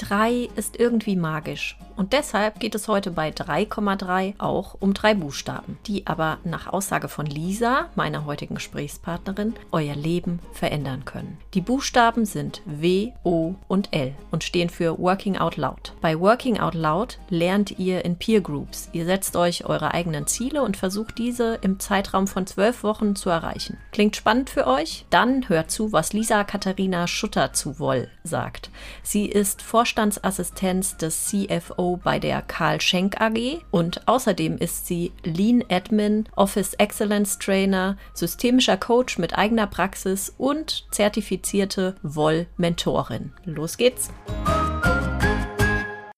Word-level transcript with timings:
3 0.00 0.48
ist 0.56 0.80
irgendwie 0.80 1.14
magisch. 1.14 1.76
Und 2.00 2.14
deshalb 2.14 2.60
geht 2.60 2.74
es 2.74 2.88
heute 2.88 3.10
bei 3.10 3.28
3,3 3.28 4.36
auch 4.38 4.74
um 4.80 4.94
drei 4.94 5.12
Buchstaben, 5.12 5.76
die 5.86 6.06
aber 6.06 6.38
nach 6.44 6.66
Aussage 6.66 7.08
von 7.08 7.26
Lisa, 7.26 7.90
meiner 7.94 8.24
heutigen 8.24 8.54
Gesprächspartnerin, 8.54 9.52
euer 9.70 9.94
Leben 9.94 10.38
verändern 10.54 11.04
können. 11.04 11.36
Die 11.52 11.60
Buchstaben 11.60 12.24
sind 12.24 12.62
W, 12.64 13.12
O 13.22 13.54
und 13.68 13.92
L 13.92 14.14
und 14.30 14.44
stehen 14.44 14.70
für 14.70 14.98
Working 14.98 15.36
Out 15.36 15.58
Loud. 15.58 15.92
Bei 16.00 16.18
Working 16.18 16.58
Out 16.58 16.72
Loud 16.72 17.18
lernt 17.28 17.78
ihr 17.78 18.02
in 18.02 18.16
Peer 18.16 18.40
Groups. 18.40 18.88
Ihr 18.92 19.04
setzt 19.04 19.36
euch 19.36 19.66
eure 19.66 19.92
eigenen 19.92 20.26
Ziele 20.26 20.62
und 20.62 20.78
versucht 20.78 21.18
diese 21.18 21.58
im 21.60 21.80
Zeitraum 21.80 22.26
von 22.26 22.46
zwölf 22.46 22.82
Wochen 22.82 23.14
zu 23.14 23.28
erreichen. 23.28 23.76
Klingt 23.92 24.16
spannend 24.16 24.48
für 24.48 24.66
euch? 24.66 25.04
Dann 25.10 25.50
hört 25.50 25.70
zu, 25.70 25.92
was 25.92 26.14
Lisa 26.14 26.44
Katharina 26.44 27.06
Schutter 27.06 27.52
zu 27.52 27.78
Woll 27.78 28.08
sagt. 28.24 28.70
Sie 29.02 29.26
ist 29.26 29.60
Vorstandsassistenz 29.60 30.96
des 30.96 31.26
CFO 31.26 31.89
bei 31.96 32.18
der 32.18 32.42
Karl 32.42 32.80
Schenk 32.80 33.20
AG 33.20 33.60
und 33.70 34.06
außerdem 34.06 34.58
ist 34.58 34.86
sie 34.86 35.12
Lean 35.24 35.64
Admin, 35.68 36.28
Office 36.36 36.74
Excellence 36.74 37.38
Trainer, 37.38 37.96
systemischer 38.14 38.76
Coach 38.76 39.18
mit 39.18 39.36
eigener 39.36 39.66
Praxis 39.66 40.34
und 40.36 40.86
zertifizierte 40.90 41.94
Woll-Mentorin. 42.02 43.32
Los 43.44 43.76
geht's! 43.76 44.10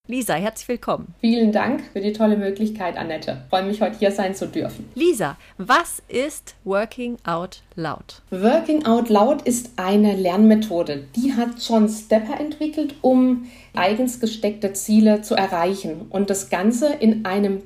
Lisa, 0.08 0.34
herzlich 0.34 0.66
willkommen. 0.66 1.14
Vielen 1.20 1.52
Dank 1.52 1.84
für 1.92 2.00
die 2.00 2.12
tolle 2.12 2.36
Möglichkeit, 2.36 2.96
Annette. 2.96 3.42
Ich 3.44 3.50
freue 3.50 3.62
mich, 3.62 3.80
heute 3.80 4.00
hier 4.00 4.10
sein 4.10 4.34
zu 4.34 4.48
dürfen. 4.48 4.88
Lisa, 4.96 5.36
was 5.58 6.02
ist 6.08 6.56
Working 6.64 7.18
Out 7.22 7.62
Loud? 7.76 8.20
Working 8.30 8.84
Out 8.84 9.10
Loud 9.10 9.42
ist 9.42 9.70
eine 9.76 10.16
Lernmethode. 10.16 11.04
Die 11.14 11.32
hat 11.34 11.50
John 11.60 11.88
Stepper 11.88 12.40
entwickelt, 12.40 12.96
um 13.00 13.46
eigens 13.74 14.18
gesteckte 14.18 14.72
Ziele 14.72 15.22
zu 15.22 15.36
erreichen. 15.36 16.06
Und 16.10 16.30
das 16.30 16.50
Ganze 16.50 16.92
in 16.94 17.24
einem 17.24 17.62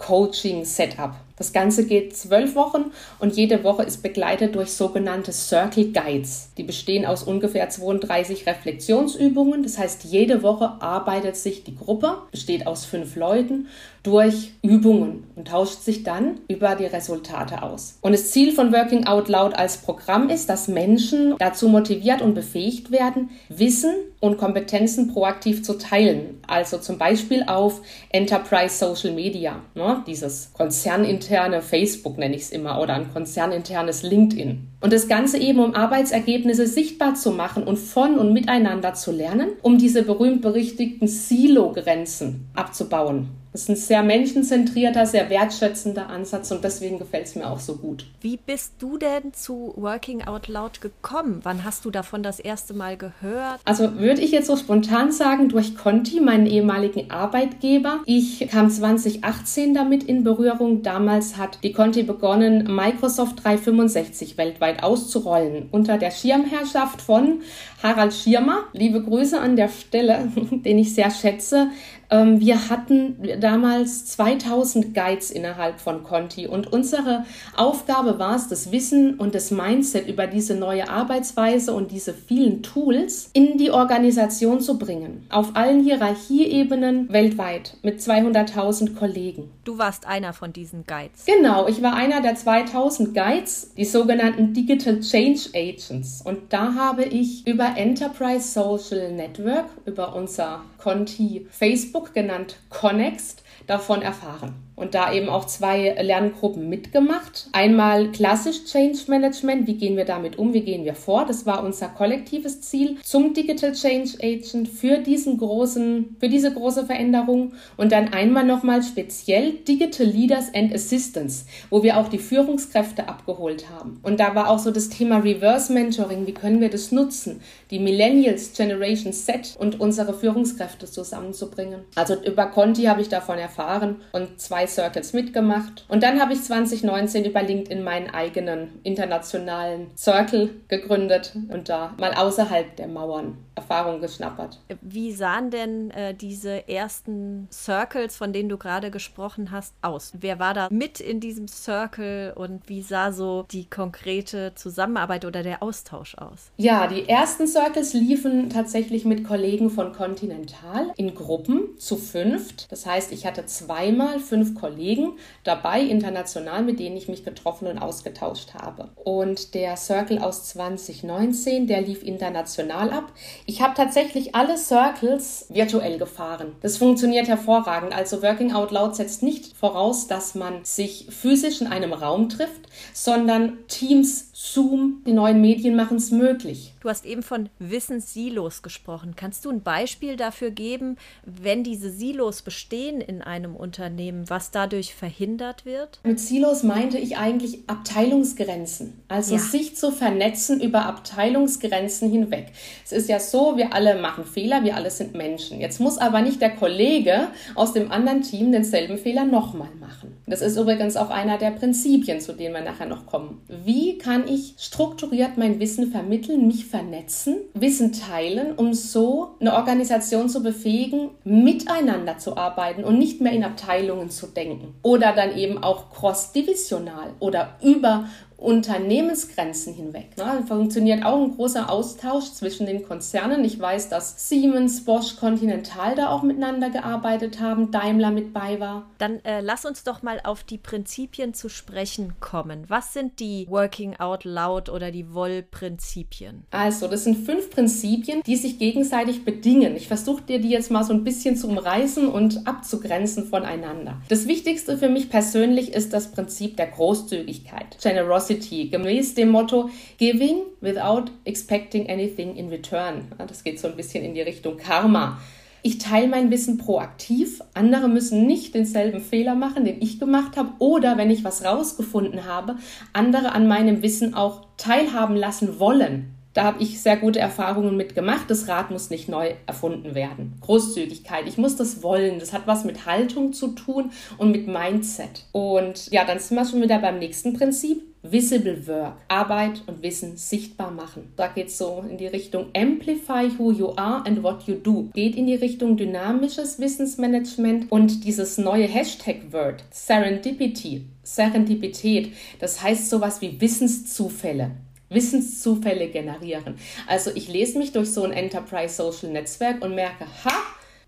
Peer-Coaching-Setup. 0.00 1.12
Das 1.36 1.52
Ganze 1.52 1.86
geht 1.86 2.16
zwölf 2.16 2.54
Wochen 2.54 2.92
und 3.18 3.36
jede 3.36 3.64
Woche 3.64 3.82
ist 3.82 4.02
begleitet 4.02 4.54
durch 4.54 4.72
sogenannte 4.72 5.32
Circle 5.32 5.92
Guides. 5.92 6.50
Die 6.58 6.62
bestehen 6.62 7.06
aus 7.06 7.22
ungefähr 7.22 7.68
32 7.68 8.46
Reflexionsübungen. 8.46 9.62
Das 9.62 9.78
heißt, 9.78 10.04
jede 10.04 10.42
Woche 10.42 10.72
arbeitet 10.80 11.36
sich 11.36 11.64
die 11.64 11.76
Gruppe, 11.76 12.18
besteht 12.30 12.66
aus 12.66 12.84
fünf 12.84 13.16
Leuten, 13.16 13.68
durch 14.02 14.52
Übungen 14.62 15.24
und 15.36 15.48
tauscht 15.48 15.82
sich 15.82 16.02
dann 16.02 16.40
über 16.48 16.74
die 16.74 16.86
Resultate 16.86 17.62
aus. 17.62 17.98
Und 18.00 18.12
das 18.12 18.30
Ziel 18.30 18.52
von 18.52 18.72
Working 18.72 19.06
Out 19.06 19.28
Loud 19.28 19.54
als 19.54 19.78
Programm 19.78 20.30
ist, 20.30 20.48
dass 20.48 20.68
Menschen 20.68 21.34
dazu 21.38 21.68
motiviert 21.68 22.22
und 22.22 22.34
befähigt 22.34 22.90
werden, 22.90 23.30
Wissen 23.48 23.92
und 24.20 24.38
Kompetenzen 24.38 25.08
proaktiv 25.08 25.62
zu 25.62 25.78
teilen. 25.78 26.40
Also 26.46 26.78
zum 26.78 26.98
Beispiel 26.98 27.44
auf 27.46 27.80
Enterprise 28.10 28.76
Social 28.76 29.14
Media, 29.14 29.62
ne? 29.74 30.02
dieses 30.06 30.52
konzerninterne 30.52 31.62
Facebook 31.62 32.18
nenne 32.18 32.36
ich 32.36 32.42
es 32.42 32.50
immer 32.50 32.80
oder 32.80 32.94
ein 32.94 33.12
konzerninternes 33.12 34.02
LinkedIn. 34.02 34.66
Und 34.80 34.92
das 34.92 35.08
Ganze 35.08 35.38
eben, 35.38 35.60
um 35.60 35.74
Arbeitsergebnisse 35.74 36.66
sichtbar 36.66 37.14
zu 37.14 37.32
machen 37.32 37.64
und 37.64 37.76
von 37.76 38.18
und 38.18 38.32
miteinander 38.32 38.94
zu 38.94 39.12
lernen, 39.12 39.50
um 39.62 39.78
diese 39.78 40.02
berühmt 40.02 40.40
berichtigten 40.40 41.06
Silo-Grenzen 41.06 42.48
abzubauen. 42.54 43.39
Das 43.52 43.62
ist 43.62 43.68
ein 43.68 43.76
sehr 43.76 44.02
menschenzentrierter, 44.04 45.06
sehr 45.06 45.28
wertschätzender 45.28 46.08
Ansatz 46.08 46.52
und 46.52 46.62
deswegen 46.62 47.00
gefällt 47.00 47.26
es 47.26 47.34
mir 47.34 47.50
auch 47.50 47.58
so 47.58 47.76
gut. 47.76 48.06
Wie 48.20 48.36
bist 48.36 48.74
du 48.78 48.96
denn 48.96 49.32
zu 49.32 49.74
Working 49.76 50.22
Out 50.22 50.46
Loud 50.46 50.80
gekommen? 50.80 51.40
Wann 51.42 51.64
hast 51.64 51.84
du 51.84 51.90
davon 51.90 52.22
das 52.22 52.38
erste 52.38 52.74
Mal 52.74 52.96
gehört? 52.96 53.60
Also 53.64 53.98
würde 53.98 54.20
ich 54.20 54.30
jetzt 54.30 54.46
so 54.46 54.56
spontan 54.56 55.10
sagen, 55.10 55.48
durch 55.48 55.76
Conti, 55.76 56.20
meinen 56.20 56.46
ehemaligen 56.46 57.10
Arbeitgeber. 57.10 58.00
Ich 58.06 58.46
kam 58.48 58.70
2018 58.70 59.74
damit 59.74 60.04
in 60.04 60.22
Berührung. 60.22 60.82
Damals 60.82 61.36
hat 61.36 61.58
die 61.64 61.72
Conti 61.72 62.04
begonnen, 62.04 62.72
Microsoft 62.72 63.42
365 63.42 64.38
weltweit 64.38 64.84
auszurollen 64.84 65.68
unter 65.72 65.98
der 65.98 66.12
Schirmherrschaft 66.12 67.02
von 67.02 67.40
Harald 67.82 68.14
Schirmer. 68.14 68.58
Liebe 68.74 69.02
Grüße 69.02 69.40
an 69.40 69.56
der 69.56 69.68
Stelle, 69.68 70.28
den 70.52 70.78
ich 70.78 70.94
sehr 70.94 71.10
schätze. 71.10 71.70
Ähm, 72.10 72.40
wir 72.40 72.68
hatten 72.68 73.16
damals 73.40 74.06
2000 74.06 74.94
Guides 74.94 75.30
innerhalb 75.30 75.80
von 75.80 76.02
Conti 76.02 76.46
und 76.46 76.72
unsere 76.72 77.24
Aufgabe 77.56 78.18
war 78.18 78.36
es, 78.36 78.48
das 78.48 78.72
Wissen 78.72 79.14
und 79.14 79.34
das 79.34 79.50
Mindset 79.50 80.08
über 80.08 80.26
diese 80.26 80.54
neue 80.54 80.88
Arbeitsweise 80.88 81.72
und 81.72 81.92
diese 81.92 82.12
vielen 82.12 82.62
Tools 82.62 83.30
in 83.32 83.58
die 83.58 83.70
Organisation 83.70 84.60
zu 84.60 84.78
bringen. 84.78 85.26
Auf 85.30 85.54
allen 85.54 85.84
Hierarchieebenen 85.84 87.12
weltweit 87.12 87.76
mit 87.82 88.00
200.000 88.00 88.94
Kollegen. 88.96 89.50
Du 89.64 89.78
warst 89.78 90.06
einer 90.06 90.32
von 90.32 90.52
diesen 90.52 90.84
Guides. 90.84 91.24
Genau, 91.26 91.68
ich 91.68 91.82
war 91.82 91.94
einer 91.94 92.20
der 92.20 92.34
2000 92.34 93.14
Guides, 93.14 93.72
die 93.76 93.84
sogenannten 93.84 94.52
Digital 94.52 95.00
Change 95.00 95.50
Agents. 95.54 96.22
Und 96.24 96.52
da 96.52 96.74
habe 96.74 97.04
ich 97.04 97.46
über 97.46 97.76
Enterprise 97.76 98.48
Social 98.52 99.12
Network, 99.12 99.66
über 99.86 100.14
unser 100.14 100.62
Conti 100.80 101.46
Facebook 101.50 102.14
genannt 102.14 102.56
Connext, 102.70 103.44
davon 103.66 104.02
erfahren 104.02 104.54
und 104.80 104.94
da 104.94 105.12
eben 105.12 105.28
auch 105.28 105.44
zwei 105.44 105.94
Lerngruppen 106.00 106.68
mitgemacht. 106.68 107.48
Einmal 107.52 108.10
klassisch 108.12 108.64
Change 108.64 108.98
Management, 109.08 109.66
wie 109.66 109.74
gehen 109.74 109.96
wir 109.96 110.06
damit 110.06 110.38
um, 110.38 110.54
wie 110.54 110.62
gehen 110.62 110.84
wir 110.84 110.94
vor, 110.94 111.26
das 111.26 111.44
war 111.44 111.62
unser 111.62 111.88
kollektives 111.88 112.62
Ziel 112.62 112.96
zum 113.04 113.34
Digital 113.34 113.72
Change 113.72 114.12
Agent 114.22 114.68
für 114.68 114.98
diesen 114.98 115.36
großen, 115.36 116.16
für 116.18 116.28
diese 116.28 116.52
große 116.52 116.86
Veränderung 116.86 117.52
und 117.76 117.92
dann 117.92 118.12
einmal 118.12 118.44
nochmal 118.44 118.82
speziell 118.82 119.52
Digital 119.52 120.06
Leaders 120.06 120.52
and 120.54 120.74
Assistants, 120.74 121.44
wo 121.68 121.82
wir 121.82 121.98
auch 121.98 122.08
die 122.08 122.18
Führungskräfte 122.18 123.06
abgeholt 123.06 123.66
haben. 123.70 124.00
Und 124.02 124.18
da 124.18 124.34
war 124.34 124.48
auch 124.48 124.58
so 124.58 124.70
das 124.70 124.88
Thema 124.88 125.18
Reverse 125.18 125.72
Mentoring, 125.72 126.26
wie 126.26 126.34
können 126.34 126.60
wir 126.60 126.70
das 126.70 126.90
nutzen, 126.90 127.42
die 127.70 127.78
Millennials 127.78 128.54
Generation 128.54 129.12
Z 129.12 129.56
und 129.58 129.78
unsere 129.78 130.14
Führungskräfte 130.14 130.86
zusammenzubringen. 130.86 131.80
Also 131.96 132.14
über 132.14 132.46
Conti 132.46 132.84
habe 132.84 133.02
ich 133.02 133.10
davon 133.10 133.38
erfahren 133.38 133.96
und 134.12 134.40
zwei 134.40 134.66
Circles 134.74 135.12
mitgemacht. 135.12 135.84
Und 135.88 136.02
dann 136.02 136.20
habe 136.20 136.32
ich 136.32 136.42
2019 136.42 137.24
über 137.24 137.42
LinkedIn 137.42 137.82
meinen 137.82 138.10
eigenen 138.10 138.80
internationalen 138.82 139.88
Circle 139.96 140.50
gegründet 140.68 141.34
und 141.48 141.68
da 141.68 141.94
mal 141.98 142.14
außerhalb 142.14 142.76
der 142.76 142.88
Mauern 142.88 143.38
Erfahrung 143.60 144.00
geschnappert. 144.00 144.58
Wie 144.80 145.12
sahen 145.12 145.50
denn 145.50 145.90
äh, 145.90 146.14
diese 146.14 146.68
ersten 146.68 147.46
Circles, 147.52 148.16
von 148.16 148.32
denen 148.32 148.48
du 148.48 148.56
gerade 148.56 148.90
gesprochen 148.90 149.50
hast, 149.50 149.74
aus? 149.82 150.12
Wer 150.18 150.38
war 150.38 150.54
da 150.54 150.68
mit 150.70 150.98
in 150.98 151.20
diesem 151.20 151.46
Circle 151.46 152.32
und 152.34 152.68
wie 152.68 152.82
sah 152.82 153.12
so 153.12 153.44
die 153.50 153.68
konkrete 153.68 154.52
Zusammenarbeit 154.54 155.24
oder 155.24 155.42
der 155.42 155.62
Austausch 155.62 156.14
aus? 156.16 156.50
Ja, 156.56 156.86
die 156.86 157.08
ersten 157.08 157.46
Circles 157.46 157.92
liefen 157.92 158.48
tatsächlich 158.48 159.04
mit 159.04 159.24
Kollegen 159.24 159.68
von 159.68 159.92
Continental 159.92 160.92
in 160.96 161.14
Gruppen 161.14 161.78
zu 161.78 161.96
fünft. 161.96 162.72
Das 162.72 162.86
heißt, 162.86 163.12
ich 163.12 163.26
hatte 163.26 163.44
zweimal 163.44 164.20
fünf 164.20 164.54
Kollegen 164.54 165.18
dabei, 165.44 165.82
international, 165.82 166.62
mit 166.62 166.80
denen 166.80 166.96
ich 166.96 167.08
mich 167.08 167.24
getroffen 167.24 167.68
und 167.68 167.78
ausgetauscht 167.78 168.54
habe. 168.54 168.88
Und 168.96 169.54
der 169.54 169.76
Circle 169.76 170.18
aus 170.18 170.44
2019, 170.48 171.66
der 171.66 171.82
lief 171.82 172.02
international 172.02 172.90
ab. 172.90 173.12
Ich 173.50 173.60
habe 173.60 173.74
tatsächlich 173.74 174.36
alle 174.36 174.56
Circles 174.56 175.46
virtuell 175.48 175.98
gefahren. 175.98 176.52
Das 176.62 176.76
funktioniert 176.76 177.26
hervorragend. 177.26 177.92
Also 177.92 178.22
Working 178.22 178.52
Out 178.52 178.70
Loud 178.70 178.94
setzt 178.94 179.24
nicht 179.24 179.56
voraus, 179.56 180.06
dass 180.06 180.36
man 180.36 180.64
sich 180.64 181.08
physisch 181.10 181.60
in 181.60 181.66
einem 181.66 181.92
Raum 181.92 182.28
trifft, 182.28 182.68
sondern 182.92 183.66
Teams 183.66 184.29
Zoom, 184.42 185.02
die 185.06 185.12
neuen 185.12 185.42
Medien 185.42 185.76
machen 185.76 185.98
es 185.98 186.10
möglich. 186.10 186.72
Du 186.80 186.88
hast 186.88 187.04
eben 187.04 187.22
von 187.22 187.50
Wissenssilos 187.58 188.62
gesprochen. 188.62 189.12
Kannst 189.14 189.44
du 189.44 189.50
ein 189.50 189.60
Beispiel 189.62 190.16
dafür 190.16 190.50
geben, 190.50 190.96
wenn 191.26 191.62
diese 191.62 191.90
Silos 191.90 192.40
bestehen 192.40 193.02
in 193.02 193.20
einem 193.20 193.54
Unternehmen, 193.54 194.30
was 194.30 194.50
dadurch 194.50 194.94
verhindert 194.94 195.66
wird? 195.66 196.00
Mit 196.04 196.18
Silos 196.20 196.62
meinte 196.62 196.96
ich 196.96 197.18
eigentlich 197.18 197.68
Abteilungsgrenzen. 197.68 199.02
Also 199.08 199.34
ja. 199.34 199.40
sich 199.42 199.76
zu 199.76 199.92
vernetzen 199.92 200.58
über 200.62 200.86
Abteilungsgrenzen 200.86 202.10
hinweg. 202.10 202.46
Es 202.82 202.92
ist 202.92 203.10
ja 203.10 203.20
so, 203.20 203.58
wir 203.58 203.74
alle 203.74 204.00
machen 204.00 204.24
Fehler, 204.24 204.64
wir 204.64 204.74
alle 204.74 204.90
sind 204.90 205.14
Menschen. 205.14 205.60
Jetzt 205.60 205.80
muss 205.80 205.98
aber 205.98 206.22
nicht 206.22 206.40
der 206.40 206.56
Kollege 206.56 207.28
aus 207.56 207.74
dem 207.74 207.92
anderen 207.92 208.22
Team 208.22 208.52
denselben 208.52 208.96
Fehler 208.96 209.26
nochmal 209.26 209.68
machen. 209.78 210.16
Das 210.26 210.40
ist 210.40 210.56
übrigens 210.56 210.96
auch 210.96 211.10
einer 211.10 211.36
der 211.36 211.50
Prinzipien, 211.50 212.20
zu 212.20 212.32
denen 212.32 212.54
wir 212.54 212.62
nachher 212.62 212.86
noch 212.86 213.04
kommen. 213.04 213.42
Wie 213.48 213.98
kann 213.98 214.29
ich 214.30 214.54
strukturiert 214.58 215.36
mein 215.36 215.58
Wissen 215.58 215.90
vermitteln, 215.90 216.46
mich 216.46 216.66
vernetzen, 216.66 217.36
Wissen 217.54 217.92
teilen, 217.92 218.54
um 218.54 218.72
so 218.74 219.34
eine 219.40 219.54
Organisation 219.54 220.28
zu 220.28 220.42
befähigen, 220.42 221.10
miteinander 221.24 222.18
zu 222.18 222.36
arbeiten 222.36 222.84
und 222.84 222.98
nicht 222.98 223.20
mehr 223.20 223.32
in 223.32 223.44
Abteilungen 223.44 224.10
zu 224.10 224.26
denken. 224.26 224.74
Oder 224.82 225.12
dann 225.12 225.36
eben 225.36 225.62
auch 225.62 225.90
cross-divisional 225.90 227.14
oder 227.18 227.56
über 227.62 228.06
Unternehmensgrenzen 228.40 229.74
hinweg. 229.74 230.16
Ne? 230.16 230.44
Funktioniert 230.48 231.04
auch 231.04 231.22
ein 231.22 231.36
großer 231.36 231.70
Austausch 231.70 232.32
zwischen 232.32 232.66
den 232.66 232.82
Konzernen. 232.82 233.44
Ich 233.44 233.60
weiß, 233.60 233.90
dass 233.90 234.28
Siemens, 234.28 234.84
Bosch, 234.84 235.16
Continental 235.16 235.94
da 235.94 236.08
auch 236.08 236.22
miteinander 236.22 236.70
gearbeitet 236.70 237.38
haben, 237.40 237.70
Daimler 237.70 238.10
mit 238.10 238.32
bei 238.32 238.58
war. 238.58 238.86
Dann 238.98 239.22
äh, 239.24 239.40
lass 239.42 239.66
uns 239.66 239.84
doch 239.84 240.02
mal 240.02 240.20
auf 240.24 240.42
die 240.42 240.56
Prinzipien 240.56 241.34
zu 241.34 241.50
sprechen 241.50 242.14
kommen. 242.20 242.64
Was 242.68 242.94
sind 242.94 243.20
die 243.20 243.46
Working 243.48 243.96
Out 243.96 244.24
Loud 244.24 244.70
oder 244.70 244.90
die 244.90 245.12
Woll-Prinzipien? 245.12 246.44
Also, 246.50 246.88
das 246.88 247.04
sind 247.04 247.18
fünf 247.26 247.50
Prinzipien, 247.50 248.22
die 248.24 248.36
sich 248.36 248.58
gegenseitig 248.58 249.24
bedingen. 249.24 249.76
Ich 249.76 249.88
versuche 249.88 250.22
dir 250.22 250.40
die 250.40 250.50
jetzt 250.50 250.70
mal 250.70 250.84
so 250.84 250.94
ein 250.94 251.04
bisschen 251.04 251.36
zu 251.36 251.48
umreißen 251.48 252.08
und 252.08 252.46
abzugrenzen 252.46 253.26
voneinander. 253.26 254.00
Das 254.08 254.26
Wichtigste 254.26 254.78
für 254.78 254.88
mich 254.88 255.10
persönlich 255.10 255.74
ist 255.74 255.92
das 255.92 256.10
Prinzip 256.10 256.56
der 256.56 256.68
Großzügigkeit, 256.68 257.76
Generosity, 257.82 258.29
gemäß 258.38 259.14
dem 259.14 259.30
Motto 259.30 259.70
Giving 259.98 260.42
without 260.60 261.10
expecting 261.24 261.88
anything 261.88 262.36
in 262.36 262.48
return. 262.48 263.06
Das 263.18 263.44
geht 263.44 263.58
so 263.58 263.68
ein 263.68 263.76
bisschen 263.76 264.04
in 264.04 264.14
die 264.14 264.22
Richtung 264.22 264.56
Karma. 264.56 265.18
Ich 265.62 265.78
teile 265.78 266.08
mein 266.08 266.30
Wissen 266.30 266.56
proaktiv. 266.56 267.42
Andere 267.54 267.88
müssen 267.88 268.26
nicht 268.26 268.54
denselben 268.54 269.00
Fehler 269.00 269.34
machen, 269.34 269.64
den 269.64 269.82
ich 269.82 269.98
gemacht 269.98 270.36
habe. 270.36 270.52
Oder 270.58 270.96
wenn 270.96 271.10
ich 271.10 271.22
was 271.24 271.44
rausgefunden 271.44 272.24
habe, 272.24 272.56
andere 272.92 273.32
an 273.32 273.46
meinem 273.46 273.82
Wissen 273.82 274.14
auch 274.14 274.46
teilhaben 274.56 275.16
lassen 275.16 275.58
wollen. 275.58 276.14
Da 276.32 276.44
habe 276.44 276.62
ich 276.62 276.80
sehr 276.80 276.96
gute 276.96 277.18
Erfahrungen 277.18 277.76
mitgemacht. 277.76 278.30
Das 278.30 278.46
Rad 278.46 278.70
muss 278.70 278.90
nicht 278.90 279.08
neu 279.08 279.32
erfunden 279.46 279.94
werden. 279.94 280.34
Großzügigkeit. 280.40 281.26
Ich 281.26 281.38
muss 281.38 281.56
das 281.56 281.82
wollen. 281.82 282.20
Das 282.20 282.32
hat 282.32 282.46
was 282.46 282.64
mit 282.64 282.86
Haltung 282.86 283.32
zu 283.32 283.48
tun 283.48 283.90
und 284.16 284.30
mit 284.30 284.46
Mindset. 284.46 285.26
Und 285.32 285.90
ja, 285.90 286.04
dann 286.04 286.20
sind 286.20 286.36
wir 286.36 286.44
schon 286.44 286.62
wieder 286.62 286.78
beim 286.78 286.98
nächsten 286.98 287.32
Prinzip. 287.32 287.82
Visible 288.02 288.66
Work, 288.66 288.96
Arbeit 289.08 289.62
und 289.66 289.82
Wissen 289.82 290.16
sichtbar 290.16 290.70
machen. 290.70 291.12
Da 291.16 291.26
geht 291.26 291.48
es 291.48 291.58
so 291.58 291.84
in 291.86 291.98
die 291.98 292.06
Richtung 292.06 292.46
Amplify 292.56 293.28
who 293.36 293.52
you 293.52 293.74
are 293.76 294.06
and 294.06 294.22
what 294.22 294.44
you 294.44 294.54
do. 294.54 294.88
Geht 294.94 295.16
in 295.16 295.26
die 295.26 295.34
Richtung 295.34 295.76
dynamisches 295.76 296.58
Wissensmanagement 296.58 297.70
und 297.70 298.04
dieses 298.04 298.38
neue 298.38 298.66
Hashtag-Word 298.66 299.64
Serendipity, 299.70 300.86
Serendipität, 301.02 302.14
das 302.38 302.62
heißt 302.62 302.88
sowas 302.88 303.20
wie 303.20 303.38
Wissenszufälle. 303.38 304.52
Wissenszufälle 304.90 305.88
generieren. 305.88 306.56
Also 306.86 307.10
ich 307.14 307.28
lese 307.28 307.58
mich 307.58 307.72
durch 307.72 307.92
so 307.92 308.04
ein 308.04 308.12
Enterprise 308.12 308.74
Social 308.74 309.10
Netzwerk 309.12 309.64
und 309.64 309.74
merke, 309.74 310.04
ha, 310.24 310.32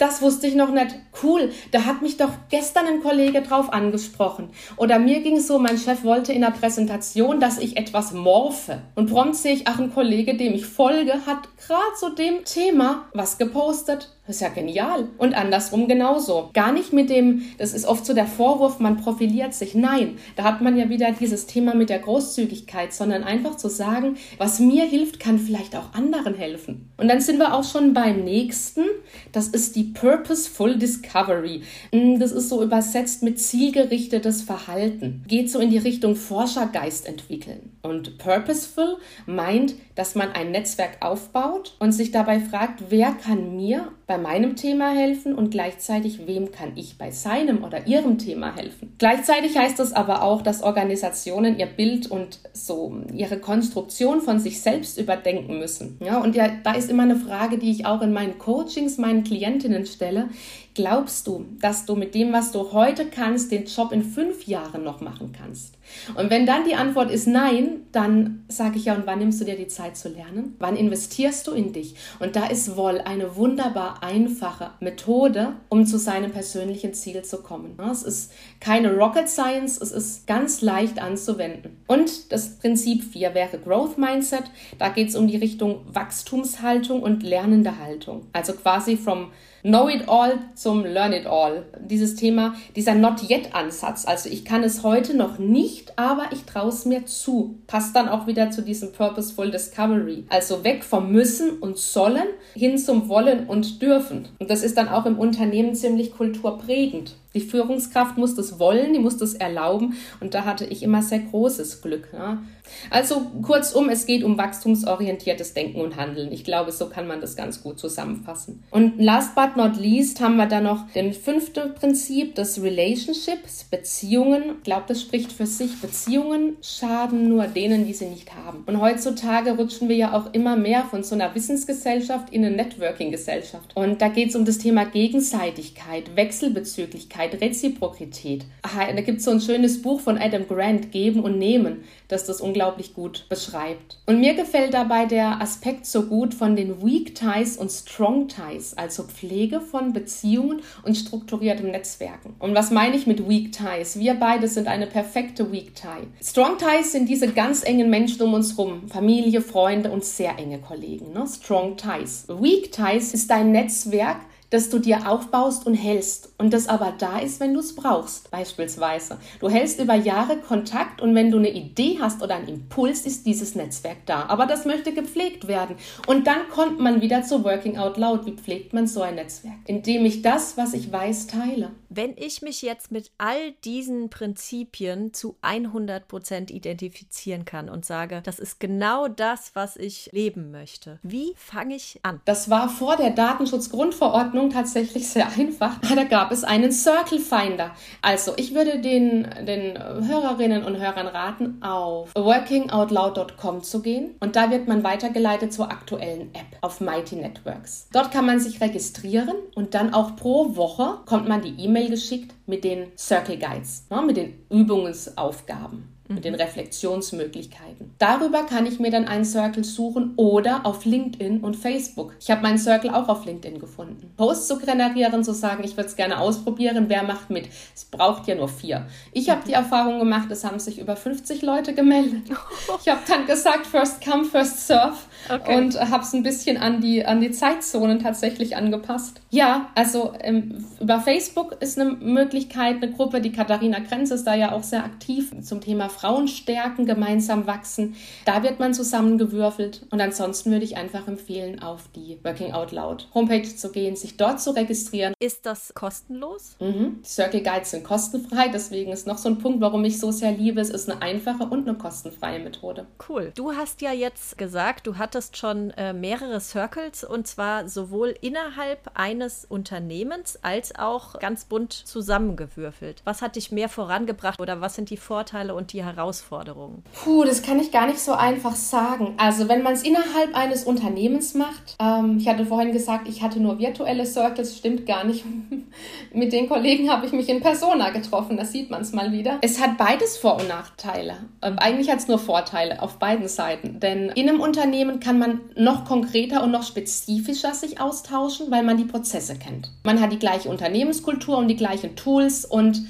das 0.02 0.20
wusste 0.20 0.48
ich 0.48 0.56
noch 0.56 0.72
nicht. 0.72 0.96
Cool, 1.22 1.52
da 1.70 1.84
hat 1.84 2.02
mich 2.02 2.16
doch 2.16 2.30
gestern 2.50 2.86
ein 2.86 3.02
Kollege 3.02 3.40
drauf 3.40 3.72
angesprochen. 3.72 4.50
Oder 4.76 4.98
mir 4.98 5.20
ging 5.20 5.36
es 5.36 5.46
so, 5.46 5.60
mein 5.60 5.78
Chef 5.78 6.02
wollte 6.02 6.32
in 6.32 6.40
der 6.40 6.50
Präsentation, 6.50 7.38
dass 7.38 7.58
ich 7.58 7.76
etwas 7.76 8.12
morphe. 8.12 8.82
Und 8.96 9.10
prompt 9.10 9.36
sehe 9.36 9.54
ich, 9.54 9.68
ach, 9.68 9.78
ein 9.78 9.94
Kollege, 9.94 10.36
dem 10.36 10.54
ich 10.54 10.66
folge, 10.66 11.24
hat 11.24 11.48
gerade 11.56 11.94
zu 12.00 12.12
dem 12.16 12.44
Thema 12.44 13.06
was 13.14 13.38
gepostet. 13.38 14.08
Das 14.24 14.36
ist 14.36 14.42
ja 14.42 14.50
genial. 14.50 15.08
Und 15.18 15.34
andersrum 15.34 15.88
genauso. 15.88 16.50
Gar 16.52 16.72
nicht 16.72 16.92
mit 16.92 17.10
dem, 17.10 17.42
das 17.58 17.72
ist 17.72 17.84
oft 17.84 18.06
so 18.06 18.14
der 18.14 18.26
Vorwurf, 18.26 18.78
man 18.78 18.96
profiliert 18.98 19.52
sich. 19.52 19.74
Nein, 19.74 20.16
da 20.36 20.44
hat 20.44 20.60
man 20.60 20.76
ja 20.76 20.88
wieder 20.88 21.10
dieses 21.10 21.46
Thema 21.46 21.74
mit 21.74 21.90
der 21.90 21.98
Großzügigkeit, 21.98 22.92
sondern 22.92 23.24
einfach 23.24 23.56
zu 23.56 23.68
sagen, 23.68 24.16
was 24.38 24.60
mir 24.60 24.84
hilft, 24.84 25.18
kann 25.18 25.40
vielleicht 25.40 25.74
auch 25.74 25.92
anderen 25.92 26.34
helfen. 26.34 26.92
Und 26.98 27.08
dann 27.08 27.20
sind 27.20 27.38
wir 27.38 27.52
auch 27.52 27.64
schon 27.64 27.94
beim 27.94 28.22
nächsten. 28.22 28.84
Das 29.32 29.48
ist 29.48 29.74
die 29.74 29.84
Purposeful 29.84 30.78
Discovery. 30.78 31.62
Hm, 31.90 32.20
das 32.20 32.30
ist 32.30 32.48
so 32.48 32.62
übersetzt 32.62 33.24
mit 33.24 33.40
zielgerichtetes 33.40 34.42
Verhalten. 34.42 35.24
Geht 35.26 35.50
so 35.50 35.58
in 35.58 35.70
die 35.70 35.78
Richtung 35.78 36.14
Forschergeist 36.14 37.08
entwickeln. 37.08 37.72
Und 37.82 38.18
Purposeful 38.18 38.98
meint, 39.26 39.74
dass 39.96 40.14
man 40.14 40.30
ein 40.30 40.52
Netzwerk 40.52 40.98
aufbaut 41.00 41.74
und 41.80 41.90
sich 41.90 42.12
dabei 42.12 42.38
fragt, 42.38 42.84
wer 42.88 43.10
kann 43.10 43.56
mir 43.56 43.88
bei 44.12 44.18
meinem 44.18 44.56
Thema 44.56 44.90
helfen 44.90 45.34
und 45.34 45.50
gleichzeitig, 45.50 46.26
wem 46.26 46.52
kann 46.52 46.72
ich 46.74 46.98
bei 46.98 47.10
seinem 47.10 47.64
oder 47.64 47.86
ihrem 47.86 48.18
Thema 48.18 48.54
helfen. 48.54 48.92
Gleichzeitig 48.98 49.56
heißt 49.56 49.78
das 49.78 49.94
aber 49.94 50.20
auch, 50.22 50.42
dass 50.42 50.62
Organisationen 50.62 51.58
ihr 51.58 51.64
Bild 51.64 52.10
und 52.10 52.38
so 52.52 52.94
ihre 53.14 53.38
Konstruktion 53.38 54.20
von 54.20 54.38
sich 54.38 54.60
selbst 54.60 54.98
überdenken 54.98 55.58
müssen. 55.58 55.96
Ja, 56.04 56.20
und 56.20 56.36
ja, 56.36 56.50
da 56.62 56.74
ist 56.74 56.90
immer 56.90 57.04
eine 57.04 57.16
Frage, 57.16 57.56
die 57.56 57.70
ich 57.70 57.86
auch 57.86 58.02
in 58.02 58.12
meinen 58.12 58.36
Coachings 58.36 58.98
meinen 58.98 59.24
Klientinnen 59.24 59.86
stelle. 59.86 60.28
Glaubst 60.74 61.26
du, 61.26 61.44
dass 61.60 61.84
du 61.84 61.96
mit 61.96 62.14
dem, 62.14 62.32
was 62.32 62.50
du 62.50 62.72
heute 62.72 63.04
kannst, 63.06 63.52
den 63.52 63.66
Job 63.66 63.92
in 63.92 64.02
fünf 64.02 64.46
Jahren 64.46 64.82
noch 64.82 65.02
machen 65.02 65.32
kannst? 65.36 65.74
Und 66.14 66.30
wenn 66.30 66.46
dann 66.46 66.64
die 66.64 66.74
Antwort 66.74 67.10
ist 67.10 67.26
nein, 67.26 67.82
dann 67.92 68.44
sage 68.48 68.78
ich 68.78 68.86
ja, 68.86 68.94
und 68.94 69.06
wann 69.06 69.18
nimmst 69.18 69.38
du 69.38 69.44
dir 69.44 69.56
die 69.56 69.68
Zeit 69.68 69.98
zu 69.98 70.08
lernen? 70.08 70.56
Wann 70.58 70.76
investierst 70.76 71.46
du 71.46 71.52
in 71.52 71.74
dich? 71.74 71.94
Und 72.20 72.36
da 72.36 72.46
ist 72.46 72.74
Woll 72.74 73.02
eine 73.02 73.36
wunderbar 73.36 74.02
einfache 74.02 74.70
Methode, 74.80 75.56
um 75.68 75.84
zu 75.84 75.98
seinem 75.98 76.30
persönlichen 76.30 76.94
Ziel 76.94 77.22
zu 77.22 77.42
kommen. 77.42 77.78
Es 77.90 78.02
ist 78.02 78.32
keine 78.58 78.94
Rocket 78.94 79.28
Science, 79.28 79.78
es 79.78 79.92
ist 79.92 80.26
ganz 80.26 80.62
leicht 80.62 81.02
anzuwenden. 81.02 81.82
Und 81.86 82.32
das 82.32 82.58
Prinzip 82.58 83.04
4 83.04 83.34
wäre 83.34 83.58
Growth 83.58 83.98
Mindset. 83.98 84.44
Da 84.78 84.88
geht 84.88 85.10
es 85.10 85.16
um 85.16 85.28
die 85.28 85.36
Richtung 85.36 85.84
Wachstumshaltung 85.92 87.02
und 87.02 87.22
lernende 87.22 87.78
Haltung. 87.78 88.26
Also 88.32 88.54
quasi 88.54 88.96
vom 88.96 89.28
Know 89.62 89.88
it 89.88 90.08
all 90.08 90.40
zum 90.56 90.84
Learn 90.84 91.12
it 91.12 91.24
all. 91.26 91.64
Dieses 91.78 92.16
Thema, 92.16 92.54
dieser 92.74 92.96
Not 92.96 93.30
yet 93.30 93.54
Ansatz. 93.54 94.04
Also 94.06 94.28
ich 94.28 94.44
kann 94.44 94.64
es 94.64 94.82
heute 94.82 95.16
noch 95.16 95.38
nicht, 95.38 95.96
aber 95.96 96.24
ich 96.32 96.42
traue 96.44 96.70
es 96.70 96.84
mir 96.84 97.06
zu. 97.06 97.60
Passt 97.68 97.94
dann 97.94 98.08
auch 98.08 98.26
wieder 98.26 98.50
zu 98.50 98.62
diesem 98.62 98.90
Purposeful 98.90 99.52
Discovery. 99.52 100.24
Also 100.30 100.64
weg 100.64 100.82
vom 100.82 101.12
Müssen 101.12 101.58
und 101.60 101.78
Sollen 101.78 102.26
hin 102.54 102.76
zum 102.76 103.08
Wollen 103.08 103.46
und 103.46 103.80
Dürfen. 103.80 104.28
Und 104.40 104.50
das 104.50 104.64
ist 104.64 104.76
dann 104.76 104.88
auch 104.88 105.06
im 105.06 105.16
Unternehmen 105.16 105.76
ziemlich 105.76 106.12
kulturprägend. 106.12 107.14
Die 107.34 107.40
Führungskraft 107.40 108.18
muss 108.18 108.34
das 108.34 108.58
wollen, 108.58 108.92
die 108.92 108.98
muss 108.98 109.16
das 109.16 109.34
erlauben 109.34 109.94
und 110.20 110.34
da 110.34 110.44
hatte 110.44 110.66
ich 110.66 110.82
immer 110.82 111.02
sehr 111.02 111.20
großes 111.20 111.80
Glück. 111.80 112.08
Ja. 112.12 112.42
Also 112.90 113.26
kurzum, 113.42 113.88
es 113.88 114.06
geht 114.06 114.24
um 114.24 114.38
wachstumsorientiertes 114.38 115.54
Denken 115.54 115.80
und 115.80 115.96
Handeln. 115.96 116.32
Ich 116.32 116.44
glaube, 116.44 116.72
so 116.72 116.88
kann 116.88 117.06
man 117.06 117.20
das 117.20 117.36
ganz 117.36 117.62
gut 117.62 117.78
zusammenfassen. 117.78 118.62
Und 118.70 119.00
last 119.00 119.34
but 119.34 119.56
not 119.56 119.76
least 119.76 120.20
haben 120.20 120.36
wir 120.36 120.46
dann 120.46 120.64
noch 120.64 120.90
den 120.90 121.12
fünfte 121.12 121.68
Prinzip, 121.68 122.34
das 122.34 122.62
Relationships, 122.62 123.64
Beziehungen. 123.64 124.56
Ich 124.58 124.64
glaube, 124.64 124.84
das 124.88 125.00
spricht 125.00 125.32
für 125.32 125.46
sich. 125.46 125.80
Beziehungen 125.80 126.56
schaden 126.62 127.28
nur 127.28 127.46
denen, 127.46 127.86
die 127.86 127.94
sie 127.94 128.06
nicht 128.06 128.34
haben. 128.34 128.64
Und 128.66 128.80
heutzutage 128.80 129.52
rutschen 129.52 129.88
wir 129.88 129.96
ja 129.96 130.12
auch 130.12 130.32
immer 130.32 130.56
mehr 130.56 130.84
von 130.84 131.02
so 131.02 131.14
einer 131.14 131.34
Wissensgesellschaft 131.34 132.32
in 132.32 132.44
eine 132.44 132.56
Networking-Gesellschaft. 132.56 133.70
Und 133.74 134.00
da 134.00 134.08
geht 134.08 134.30
es 134.30 134.36
um 134.36 134.44
das 134.44 134.58
Thema 134.58 134.84
Gegenseitigkeit, 134.84 136.16
Wechselbezüglichkeit. 136.16 137.40
Reziprokität. 137.40 138.44
Da 138.62 139.00
gibt 139.00 139.18
es 139.18 139.24
so 139.24 139.30
ein 139.30 139.40
schönes 139.40 139.82
Buch 139.82 140.00
von 140.00 140.18
Adam 140.18 140.46
Grant, 140.46 140.92
Geben 140.92 141.20
und 141.20 141.38
Nehmen, 141.38 141.84
das 142.08 142.24
das 142.24 142.40
unglaublich 142.40 142.61
gut 142.94 143.26
beschreibt. 143.28 143.98
Und 144.06 144.20
mir 144.20 144.34
gefällt 144.34 144.74
dabei 144.74 145.06
der 145.06 145.40
Aspekt 145.40 145.86
so 145.86 146.02
gut 146.04 146.34
von 146.34 146.56
den 146.56 146.82
Weak 146.82 147.14
Ties 147.14 147.56
und 147.56 147.70
Strong 147.70 148.28
Ties, 148.28 148.74
also 148.74 149.04
Pflege 149.04 149.60
von 149.60 149.92
Beziehungen 149.92 150.60
und 150.84 150.96
strukturiertem 150.96 151.70
Netzwerken. 151.70 152.34
Und 152.38 152.54
was 152.54 152.70
meine 152.70 152.96
ich 152.96 153.06
mit 153.06 153.28
Weak 153.28 153.52
Ties? 153.52 153.98
Wir 153.98 154.14
beide 154.14 154.48
sind 154.48 154.68
eine 154.68 154.86
perfekte 154.86 155.50
Weak 155.52 155.74
Tie. 155.74 156.06
Strong 156.22 156.58
Ties 156.58 156.92
sind 156.92 157.08
diese 157.08 157.28
ganz 157.28 157.64
engen 157.64 157.90
Menschen 157.90 158.22
um 158.22 158.34
uns 158.34 158.56
rum, 158.58 158.88
Familie, 158.88 159.40
Freunde 159.40 159.90
und 159.90 160.04
sehr 160.04 160.38
enge 160.38 160.58
Kollegen. 160.58 161.12
Ne? 161.12 161.26
Strong 161.26 161.76
Ties. 161.76 162.26
Weak 162.28 162.72
Ties 162.72 163.14
ist 163.14 163.30
dein 163.30 163.52
Netzwerk, 163.52 164.18
das 164.52 164.68
du 164.68 164.78
dir 164.78 165.10
aufbaust 165.10 165.66
und 165.66 165.74
hältst 165.74 166.34
und 166.36 166.52
das 166.52 166.68
aber 166.68 166.92
da 166.98 167.18
ist, 167.18 167.40
wenn 167.40 167.54
du 167.54 167.60
es 167.60 167.74
brauchst, 167.74 168.30
beispielsweise. 168.30 169.16
Du 169.40 169.48
hältst 169.48 169.80
über 169.80 169.94
Jahre 169.94 170.36
Kontakt 170.36 171.00
und 171.00 171.14
wenn 171.14 171.30
du 171.30 171.38
eine 171.38 171.50
Idee 171.50 171.98
hast 172.00 172.22
oder 172.22 172.34
einen 172.34 172.48
Impuls, 172.48 173.06
ist 173.06 173.24
dieses 173.24 173.54
Netzwerk 173.54 174.04
da. 174.04 174.26
Aber 174.26 174.44
das 174.44 174.66
möchte 174.66 174.92
gepflegt 174.92 175.48
werden. 175.48 175.76
Und 176.06 176.26
dann 176.26 176.48
kommt 176.50 176.80
man 176.80 177.00
wieder 177.00 177.22
zu 177.22 177.42
Working 177.44 177.78
Out 177.78 177.96
Loud. 177.96 178.26
Wie 178.26 178.32
pflegt 178.32 178.74
man 178.74 178.86
so 178.86 179.00
ein 179.00 179.14
Netzwerk? 179.14 179.54
Indem 179.66 180.04
ich 180.04 180.20
das, 180.20 180.58
was 180.58 180.74
ich 180.74 180.92
weiß, 180.92 181.28
teile. 181.28 181.70
Wenn 181.88 182.14
ich 182.16 182.42
mich 182.42 182.62
jetzt 182.62 182.90
mit 182.90 183.10
all 183.18 183.52
diesen 183.64 184.10
Prinzipien 184.10 185.14
zu 185.14 185.36
100 185.42 186.08
Prozent 186.08 186.50
identifizieren 186.50 187.44
kann 187.44 187.68
und 187.68 187.84
sage, 187.84 188.20
das 188.24 188.38
ist 188.38 188.60
genau 188.60 189.08
das, 189.08 189.52
was 189.54 189.76
ich 189.76 190.10
leben 190.12 190.50
möchte, 190.50 190.98
wie 191.02 191.32
fange 191.36 191.74
ich 191.74 192.00
an? 192.02 192.20
Das 192.24 192.50
war 192.50 192.68
vor 192.68 192.96
der 192.96 193.10
Datenschutzgrundverordnung 193.10 194.41
Ordnung 194.42 194.50
tatsächlich 194.50 195.08
sehr 195.08 195.28
einfach. 195.28 195.78
Da 196.02 196.04
gab 196.04 196.32
es 196.32 196.42
einen 196.42 196.72
Circle 196.72 197.18
Finder. 197.18 197.72
Also 198.00 198.32
ich 198.36 198.54
würde 198.54 198.80
den, 198.80 199.28
den 199.46 199.78
Hörerinnen 199.78 200.64
und 200.64 200.78
Hörern 200.78 201.06
raten, 201.06 201.62
auf 201.62 202.10
workingoutloud.com 202.14 203.62
zu 203.62 203.82
gehen 203.82 204.14
und 204.20 204.34
da 204.34 204.50
wird 204.50 204.68
man 204.68 204.82
weitergeleitet 204.82 205.52
zur 205.52 205.70
aktuellen 205.70 206.34
App 206.34 206.58
auf 206.62 206.80
Mighty 206.80 207.16
Networks. 207.16 207.88
Dort 207.92 208.10
kann 208.10 208.26
man 208.26 208.40
sich 208.40 208.60
registrieren 208.60 209.36
und 209.54 209.74
dann 209.74 209.92
auch 209.92 210.16
pro 210.16 210.56
Woche 210.56 210.98
kommt 211.04 211.28
man 211.28 211.42
die 211.42 211.62
E-Mail 211.62 211.90
geschickt 211.90 212.34
mit 212.46 212.64
den 212.64 212.86
Circle 212.96 213.36
Guides, 213.36 213.86
ne, 213.90 214.02
mit 214.02 214.16
den 214.16 214.34
Übungsaufgaben. 214.50 215.92
Mhm. 216.12 216.16
mit 216.16 216.24
den 216.24 216.34
Reflexionsmöglichkeiten. 216.34 217.94
Darüber 217.98 218.44
kann 218.44 218.66
ich 218.66 218.78
mir 218.78 218.90
dann 218.90 219.06
einen 219.06 219.24
Circle 219.24 219.64
suchen 219.64 220.12
oder 220.16 220.64
auf 220.64 220.84
LinkedIn 220.84 221.40
und 221.40 221.56
Facebook. 221.56 222.14
Ich 222.20 222.30
habe 222.30 222.42
meinen 222.42 222.58
Circle 222.58 222.90
auch 222.90 223.08
auf 223.08 223.24
LinkedIn 223.24 223.58
gefunden. 223.58 224.12
Posts 224.16 224.48
zu 224.48 224.58
generieren, 224.58 225.24
zu 225.24 225.32
sagen, 225.32 225.64
ich 225.64 225.76
würde 225.76 225.88
es 225.88 225.96
gerne 225.96 226.18
ausprobieren, 226.18 226.86
wer 226.88 227.02
macht 227.02 227.30
mit? 227.30 227.48
Es 227.74 227.84
braucht 227.84 228.28
ja 228.28 228.34
nur 228.34 228.48
vier. 228.48 228.86
Ich 229.12 229.30
habe 229.30 229.42
die 229.46 229.52
Erfahrung 229.52 229.98
gemacht, 229.98 230.30
es 230.30 230.44
haben 230.44 230.58
sich 230.58 230.78
über 230.78 230.96
50 230.96 231.42
Leute 231.42 231.74
gemeldet. 231.74 232.22
Ich 232.80 232.88
habe 232.88 233.00
dann 233.06 233.26
gesagt, 233.26 233.66
first 233.66 234.04
come, 234.04 234.24
first 234.24 234.66
serve 234.66 234.96
okay. 235.28 235.56
und 235.56 235.78
habe 235.78 236.02
es 236.02 236.12
ein 236.12 236.22
bisschen 236.22 236.56
an 236.56 236.80
die, 236.80 237.04
an 237.04 237.20
die 237.20 237.30
Zeitzonen 237.30 237.98
tatsächlich 238.00 238.56
angepasst. 238.56 239.20
Ja, 239.30 239.68
also 239.74 240.12
ähm, 240.20 240.64
über 240.80 241.00
Facebook 241.00 241.56
ist 241.60 241.78
eine 241.78 241.90
Möglichkeit, 241.92 242.76
eine 242.76 242.92
Gruppe, 242.92 243.20
die 243.20 243.32
Katharina 243.32 243.80
Krenz 243.80 244.10
ist 244.10 244.24
da 244.24 244.34
ja 244.34 244.52
auch 244.52 244.62
sehr 244.62 244.84
aktiv 244.84 245.32
zum 245.42 245.60
Thema 245.60 245.88
Frauenstärken, 246.02 246.84
gemeinsam 246.84 247.46
wachsen. 247.46 247.94
Da 248.24 248.42
wird 248.42 248.58
man 248.58 248.74
zusammengewürfelt 248.74 249.86
und 249.90 250.00
ansonsten 250.00 250.50
würde 250.50 250.64
ich 250.64 250.76
einfach 250.76 251.06
empfehlen, 251.06 251.62
auf 251.62 251.82
die 251.94 252.18
Working 252.24 252.52
Out 252.52 252.72
Loud 252.72 253.06
Homepage 253.14 253.44
zu 253.44 253.70
gehen, 253.70 253.94
sich 253.94 254.16
dort 254.16 254.40
zu 254.40 254.50
registrieren. 254.50 255.14
Ist 255.20 255.46
das 255.46 255.72
kostenlos? 255.74 256.56
Mhm. 256.58 256.98
Circle 257.04 257.42
Guides 257.42 257.70
sind 257.70 257.84
kostenfrei, 257.84 258.48
deswegen 258.48 258.90
ist 258.90 259.06
noch 259.06 259.18
so 259.18 259.28
ein 259.28 259.38
Punkt, 259.38 259.60
warum 259.60 259.84
ich 259.84 260.00
so 260.00 260.10
sehr 260.10 260.32
liebe. 260.32 260.60
Es 260.60 260.70
ist 260.70 260.90
eine 260.90 261.00
einfache 261.00 261.44
und 261.44 261.68
eine 261.68 261.78
kostenfreie 261.78 262.40
Methode. 262.40 262.86
Cool. 263.08 263.30
Du 263.36 263.52
hast 263.52 263.80
ja 263.80 263.92
jetzt 263.92 264.36
gesagt, 264.36 264.88
du 264.88 264.98
hattest 264.98 265.36
schon 265.36 265.70
äh, 265.72 265.92
mehrere 265.92 266.40
Circles 266.40 267.04
und 267.04 267.28
zwar 267.28 267.68
sowohl 267.68 268.12
innerhalb 268.20 268.90
eines 268.94 269.44
Unternehmens 269.44 270.36
als 270.42 270.74
auch 270.74 271.20
ganz 271.20 271.44
bunt 271.44 271.72
zusammengewürfelt. 271.72 273.02
Was 273.04 273.22
hat 273.22 273.36
dich 273.36 273.52
mehr 273.52 273.68
vorangebracht 273.68 274.40
oder 274.40 274.60
was 274.60 274.74
sind 274.74 274.90
die 274.90 274.96
Vorteile 274.96 275.54
und 275.54 275.72
die 275.72 275.81
Herausforderungen? 275.84 276.82
Puh, 277.04 277.24
das 277.24 277.42
kann 277.42 277.60
ich 277.60 277.72
gar 277.72 277.86
nicht 277.86 278.00
so 278.00 278.12
einfach 278.12 278.54
sagen. 278.54 279.14
Also 279.16 279.48
wenn 279.48 279.62
man 279.62 279.74
es 279.74 279.82
innerhalb 279.82 280.34
eines 280.34 280.64
Unternehmens 280.64 281.34
macht, 281.34 281.76
ähm, 281.80 282.18
ich 282.18 282.28
hatte 282.28 282.46
vorhin 282.46 282.72
gesagt, 282.72 283.08
ich 283.08 283.22
hatte 283.22 283.40
nur 283.40 283.58
virtuelle 283.58 284.06
Circles, 284.06 284.56
stimmt 284.56 284.86
gar 284.86 285.04
nicht. 285.04 285.24
Mit 286.12 286.32
den 286.32 286.48
Kollegen 286.48 286.90
habe 286.90 287.06
ich 287.06 287.12
mich 287.12 287.28
in 287.28 287.40
Persona 287.40 287.90
getroffen, 287.90 288.36
da 288.36 288.44
sieht 288.44 288.70
man 288.70 288.82
es 288.82 288.92
mal 288.92 289.12
wieder. 289.12 289.38
Es 289.42 289.60
hat 289.60 289.78
beides 289.78 290.16
Vor- 290.16 290.36
und 290.36 290.48
Nachteile. 290.48 291.16
Ähm, 291.42 291.58
eigentlich 291.58 291.90
hat 291.90 291.98
es 291.98 292.08
nur 292.08 292.18
Vorteile 292.18 292.82
auf 292.82 292.98
beiden 292.98 293.28
Seiten, 293.28 293.80
denn 293.80 294.10
in 294.10 294.28
einem 294.28 294.40
Unternehmen 294.40 295.00
kann 295.00 295.18
man 295.18 295.40
noch 295.56 295.84
konkreter 295.84 296.42
und 296.42 296.50
noch 296.50 296.62
spezifischer 296.62 297.54
sich 297.54 297.80
austauschen, 297.80 298.50
weil 298.50 298.62
man 298.62 298.76
die 298.76 298.84
Prozesse 298.84 299.36
kennt. 299.36 299.70
Man 299.84 300.00
hat 300.00 300.12
die 300.12 300.18
gleiche 300.18 300.48
Unternehmenskultur 300.48 301.38
und 301.38 301.48
die 301.48 301.56
gleichen 301.56 301.96
Tools 301.96 302.44
und 302.44 302.82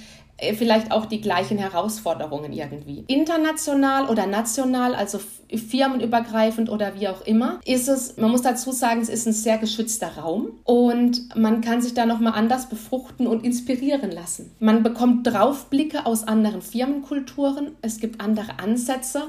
vielleicht 0.54 0.92
auch 0.92 1.06
die 1.06 1.20
gleichen 1.20 1.58
Herausforderungen 1.58 2.52
irgendwie. 2.52 3.04
International 3.06 4.08
oder 4.08 4.26
national, 4.26 4.94
also 4.94 5.20
firmenübergreifend 5.54 6.70
oder 6.70 6.94
wie 6.98 7.08
auch 7.08 7.24
immer, 7.26 7.60
ist 7.64 7.88
es, 7.88 8.16
man 8.16 8.30
muss 8.30 8.42
dazu 8.42 8.72
sagen, 8.72 9.00
es 9.00 9.08
ist 9.08 9.26
ein 9.26 9.32
sehr 9.32 9.58
geschützter 9.58 10.16
Raum 10.16 10.48
und 10.64 11.36
man 11.36 11.60
kann 11.60 11.82
sich 11.82 11.94
da 11.94 12.06
nochmal 12.06 12.32
anders 12.34 12.68
befruchten 12.68 13.26
und 13.26 13.44
inspirieren 13.44 14.10
lassen. 14.10 14.54
Man 14.58 14.82
bekommt 14.82 15.26
Draufblicke 15.26 16.06
aus 16.06 16.26
anderen 16.26 16.62
Firmenkulturen, 16.62 17.72
es 17.82 17.98
gibt 17.98 18.20
andere 18.20 18.58
Ansätze 18.58 19.22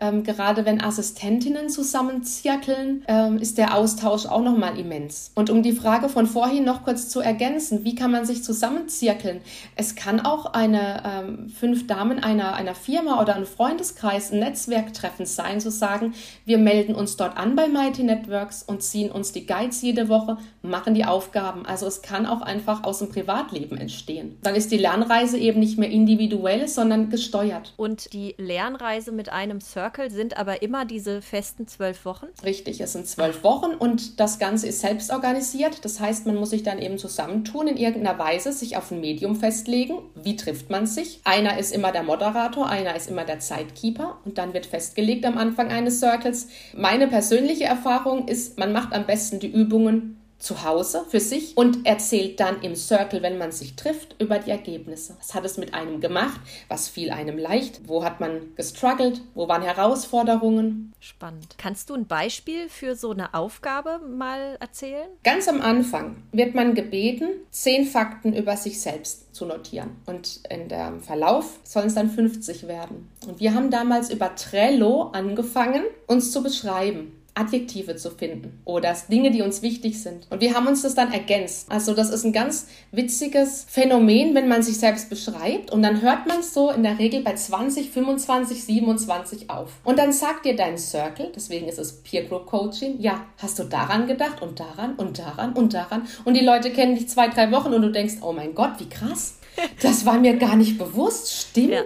ähm, 0.00 0.22
gerade 0.22 0.64
wenn 0.64 0.80
Assistentinnen 0.80 1.68
zusammenzirkeln, 1.68 3.04
ähm, 3.08 3.38
ist 3.38 3.58
der 3.58 3.74
Austausch 3.74 4.26
auch 4.26 4.42
nochmal 4.42 4.78
immens. 4.78 5.32
Und 5.34 5.50
um 5.50 5.62
die 5.62 5.72
Frage 5.72 6.08
von 6.08 6.26
vorhin 6.26 6.64
noch 6.64 6.84
kurz 6.84 7.08
zu 7.08 7.20
ergänzen, 7.20 7.84
wie 7.84 7.94
kann 7.94 8.10
man 8.10 8.26
sich 8.26 8.44
zusammenzirkeln? 8.44 9.40
Es 9.74 9.94
kann 9.94 10.20
auch 10.20 10.52
eine 10.52 11.02
ähm, 11.04 11.48
fünf 11.48 11.86
Damen 11.86 12.22
einer, 12.22 12.54
einer 12.54 12.74
Firma 12.74 13.20
oder 13.20 13.36
ein 13.36 13.46
Freundeskreis, 13.46 14.32
ein 14.32 14.40
Netzwerktreffen 14.40 15.26
sein, 15.26 15.60
zu 15.60 15.70
sagen, 15.70 16.14
wir 16.44 16.58
melden 16.58 16.94
uns 16.94 17.16
dort 17.16 17.36
an 17.36 17.56
bei 17.56 17.68
Mighty 17.68 18.02
Networks 18.02 18.62
und 18.62 18.82
ziehen 18.82 19.10
uns 19.10 19.32
die 19.32 19.46
Guides 19.46 19.82
jede 19.82 20.08
Woche, 20.08 20.36
machen 20.62 20.94
die 20.94 21.04
Aufgaben. 21.04 21.64
Also 21.64 21.86
es 21.86 22.02
kann 22.02 22.26
auch 22.26 22.42
einfach 22.42 22.84
aus 22.84 22.98
dem 22.98 23.08
Privatleben 23.08 23.78
entstehen. 23.78 24.36
Dann 24.42 24.54
ist 24.54 24.70
die 24.70 24.78
Lernreise 24.78 25.38
eben 25.38 25.60
nicht 25.60 25.78
mehr 25.78 25.90
individuell, 25.90 26.68
sondern 26.68 27.08
gesteuert. 27.08 27.72
Und 27.76 28.12
die 28.12 28.34
Lernreise 28.38 29.12
mit 29.12 29.30
einem 29.30 29.60
Service 29.60 29.85
Circle 29.86 30.10
sind 30.10 30.36
aber 30.36 30.62
immer 30.62 30.84
diese 30.84 31.22
festen 31.22 31.68
zwölf 31.68 32.04
Wochen? 32.04 32.26
Richtig, 32.42 32.80
es 32.80 32.94
sind 32.94 33.06
zwölf 33.06 33.44
Wochen 33.44 33.72
und 33.72 34.18
das 34.18 34.40
Ganze 34.40 34.66
ist 34.66 34.80
selbst 34.80 35.12
organisiert. 35.12 35.84
Das 35.84 36.00
heißt, 36.00 36.26
man 36.26 36.34
muss 36.34 36.50
sich 36.50 36.64
dann 36.64 36.80
eben 36.80 36.98
zusammentun 36.98 37.68
in 37.68 37.76
irgendeiner 37.76 38.18
Weise, 38.18 38.52
sich 38.52 38.76
auf 38.76 38.90
ein 38.90 39.00
Medium 39.00 39.36
festlegen. 39.36 39.98
Wie 40.16 40.34
trifft 40.34 40.70
man 40.70 40.88
sich? 40.88 41.20
Einer 41.22 41.56
ist 41.58 41.72
immer 41.72 41.92
der 41.92 42.02
Moderator, 42.02 42.68
einer 42.68 42.96
ist 42.96 43.08
immer 43.08 43.24
der 43.24 43.38
Zeitkeeper 43.38 44.18
und 44.24 44.38
dann 44.38 44.54
wird 44.54 44.66
festgelegt 44.66 45.24
am 45.24 45.38
Anfang 45.38 45.68
eines 45.68 46.00
Circles. 46.00 46.48
Meine 46.74 47.06
persönliche 47.06 47.64
Erfahrung 47.64 48.26
ist, 48.26 48.58
man 48.58 48.72
macht 48.72 48.92
am 48.92 49.06
besten 49.06 49.38
die 49.38 49.52
Übungen 49.52 50.15
zu 50.38 50.62
Hause 50.64 51.04
für 51.08 51.20
sich 51.20 51.56
und 51.56 51.86
erzählt 51.86 52.40
dann 52.40 52.60
im 52.62 52.76
Circle, 52.76 53.22
wenn 53.22 53.38
man 53.38 53.52
sich 53.52 53.76
trifft, 53.76 54.16
über 54.20 54.38
die 54.38 54.50
Ergebnisse. 54.50 55.16
Was 55.18 55.34
hat 55.34 55.44
es 55.44 55.56
mit 55.56 55.74
einem 55.74 56.00
gemacht? 56.00 56.40
Was 56.68 56.88
fiel 56.88 57.10
einem 57.10 57.38
leicht? 57.38 57.88
Wo 57.88 58.04
hat 58.04 58.20
man 58.20 58.54
gestruggelt? 58.54 59.22
Wo 59.34 59.48
waren 59.48 59.62
Herausforderungen? 59.62 60.92
Spannend. 61.00 61.56
Kannst 61.58 61.90
du 61.90 61.94
ein 61.94 62.06
Beispiel 62.06 62.68
für 62.68 62.96
so 62.96 63.10
eine 63.10 63.34
Aufgabe 63.34 64.00
mal 64.06 64.56
erzählen? 64.60 65.08
Ganz 65.24 65.48
am 65.48 65.60
Anfang 65.60 66.22
wird 66.32 66.54
man 66.54 66.74
gebeten, 66.74 67.28
zehn 67.50 67.86
Fakten 67.86 68.34
über 68.34 68.56
sich 68.56 68.80
selbst 68.80 69.34
zu 69.34 69.46
notieren. 69.46 69.96
Und 70.06 70.40
in 70.50 70.68
dem 70.68 71.00
Verlauf 71.00 71.58
sollen 71.64 71.86
es 71.86 71.94
dann 71.94 72.10
50 72.10 72.68
werden. 72.68 73.08
Und 73.26 73.40
wir 73.40 73.54
haben 73.54 73.70
damals 73.70 74.10
über 74.10 74.34
Trello 74.34 75.10
angefangen, 75.12 75.84
uns 76.06 76.32
zu 76.32 76.42
beschreiben. 76.42 77.12
Adjektive 77.36 77.96
zu 77.96 78.10
finden 78.10 78.60
oder 78.64 78.96
Dinge, 79.10 79.30
die 79.30 79.42
uns 79.42 79.62
wichtig 79.62 80.02
sind. 80.02 80.26
Und 80.30 80.40
wir 80.40 80.54
haben 80.54 80.66
uns 80.66 80.82
das 80.82 80.94
dann 80.94 81.12
ergänzt. 81.12 81.70
Also 81.70 81.94
das 81.94 82.10
ist 82.10 82.24
ein 82.24 82.32
ganz 82.32 82.66
witziges 82.92 83.66
Phänomen, 83.68 84.34
wenn 84.34 84.48
man 84.48 84.62
sich 84.62 84.78
selbst 84.78 85.10
beschreibt 85.10 85.70
und 85.70 85.82
dann 85.82 86.00
hört 86.00 86.26
man 86.26 86.40
es 86.40 86.54
so 86.54 86.70
in 86.70 86.82
der 86.82 86.98
Regel 86.98 87.22
bei 87.22 87.34
20, 87.34 87.90
25, 87.90 88.64
27 88.64 89.50
auf. 89.50 89.72
Und 89.84 89.98
dann 89.98 90.12
sagt 90.12 90.46
dir 90.46 90.56
dein 90.56 90.78
Circle, 90.78 91.30
deswegen 91.34 91.68
ist 91.68 91.78
es 91.78 92.02
Peer 92.02 92.24
Group 92.24 92.46
Coaching, 92.46 93.00
ja, 93.00 93.26
hast 93.38 93.58
du 93.58 93.64
daran 93.64 94.06
gedacht 94.06 94.40
und 94.40 94.58
daran 94.58 94.94
und 94.94 95.18
daran 95.18 95.52
und 95.52 95.74
daran 95.74 96.06
und 96.24 96.34
die 96.34 96.44
Leute 96.44 96.70
kennen 96.70 96.94
dich 96.94 97.08
zwei, 97.08 97.28
drei 97.28 97.52
Wochen 97.52 97.74
und 97.74 97.82
du 97.82 97.92
denkst, 97.92 98.14
oh 98.22 98.32
mein 98.32 98.54
Gott, 98.54 98.72
wie 98.78 98.88
krass. 98.88 99.34
Das 99.80 100.04
war 100.04 100.18
mir 100.18 100.36
gar 100.36 100.56
nicht 100.56 100.78
bewusst, 100.78 101.32
stimmt. 101.32 101.70
Ja. 101.70 101.84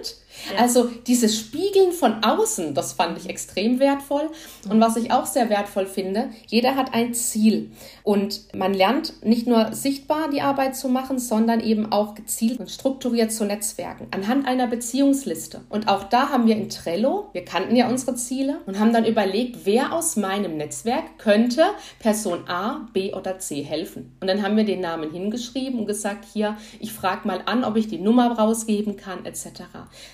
Also 0.57 0.89
dieses 1.07 1.37
Spiegeln 1.37 1.91
von 1.91 2.23
außen, 2.23 2.73
das 2.73 2.93
fand 2.93 3.17
ich 3.17 3.29
extrem 3.29 3.79
wertvoll. 3.79 4.29
Und 4.69 4.79
was 4.79 4.95
ich 4.95 5.11
auch 5.11 5.25
sehr 5.25 5.49
wertvoll 5.49 5.85
finde, 5.85 6.29
jeder 6.47 6.75
hat 6.75 6.93
ein 6.93 7.13
Ziel. 7.13 7.71
Und 8.03 8.53
man 8.55 8.73
lernt 8.73 9.23
nicht 9.23 9.47
nur 9.47 9.73
sichtbar 9.73 10.29
die 10.29 10.41
Arbeit 10.41 10.75
zu 10.75 10.89
machen, 10.89 11.19
sondern 11.19 11.59
eben 11.59 11.91
auch 11.91 12.15
gezielt 12.15 12.59
und 12.59 12.69
strukturiert 12.69 13.31
zu 13.31 13.45
netzwerken. 13.45 14.07
Anhand 14.11 14.47
einer 14.47 14.67
Beziehungsliste. 14.67 15.61
Und 15.69 15.87
auch 15.87 16.03
da 16.03 16.29
haben 16.29 16.47
wir 16.47 16.55
in 16.55 16.69
Trello, 16.69 17.29
wir 17.33 17.45
kannten 17.45 17.75
ja 17.75 17.89
unsere 17.89 18.15
Ziele 18.15 18.59
und 18.65 18.79
haben 18.79 18.93
dann 18.93 19.05
überlegt, 19.05 19.65
wer 19.65 19.93
aus 19.93 20.15
meinem 20.15 20.57
Netzwerk 20.57 21.17
könnte 21.17 21.63
Person 21.99 22.47
A, 22.47 22.87
B 22.93 23.13
oder 23.13 23.39
C 23.39 23.61
helfen. 23.61 24.15
Und 24.19 24.27
dann 24.27 24.41
haben 24.41 24.57
wir 24.57 24.63
den 24.63 24.81
Namen 24.81 25.11
hingeschrieben 25.11 25.79
und 25.79 25.85
gesagt, 25.85 26.25
hier, 26.31 26.57
ich 26.79 26.93
frage 26.93 27.27
mal 27.27 27.41
an, 27.45 27.63
ob 27.63 27.75
ich 27.75 27.87
die 27.87 27.99
Nummer 27.99 28.31
rausgeben 28.37 28.97
kann, 28.97 29.25
etc. 29.25 29.63